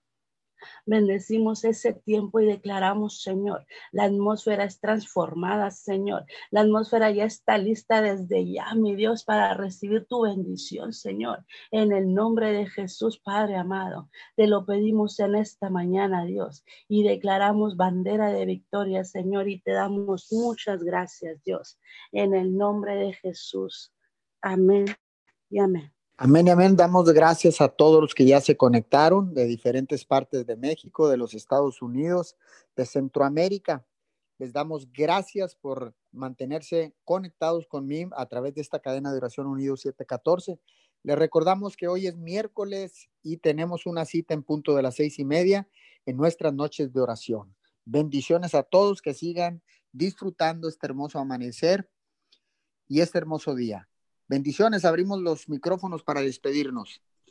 [0.85, 6.25] Bendecimos ese tiempo y declaramos, Señor, la atmósfera es transformada, Señor.
[6.49, 11.45] La atmósfera ya está lista desde ya, mi Dios, para recibir tu bendición, Señor.
[11.71, 17.03] En el nombre de Jesús, Padre amado, te lo pedimos en esta mañana, Dios, y
[17.03, 21.79] declaramos bandera de victoria, Señor, y te damos muchas gracias, Dios.
[22.11, 23.93] En el nombre de Jesús.
[24.41, 24.85] Amén
[25.49, 25.91] y amén.
[26.23, 26.75] Amén y amén.
[26.75, 31.17] Damos gracias a todos los que ya se conectaron de diferentes partes de México, de
[31.17, 32.35] los Estados Unidos,
[32.75, 33.87] de Centroamérica.
[34.37, 39.75] Les damos gracias por mantenerse conectados conmigo a través de esta cadena de oración Unido
[39.75, 40.59] 714.
[41.01, 45.17] Les recordamos que hoy es miércoles y tenemos una cita en punto de las seis
[45.17, 45.67] y media
[46.05, 47.55] en nuestras noches de oración.
[47.83, 51.89] Bendiciones a todos que sigan disfrutando este hermoso amanecer
[52.87, 53.87] y este hermoso día.
[54.31, 57.01] Bendiciones, abrimos los micrófonos para despedirnos.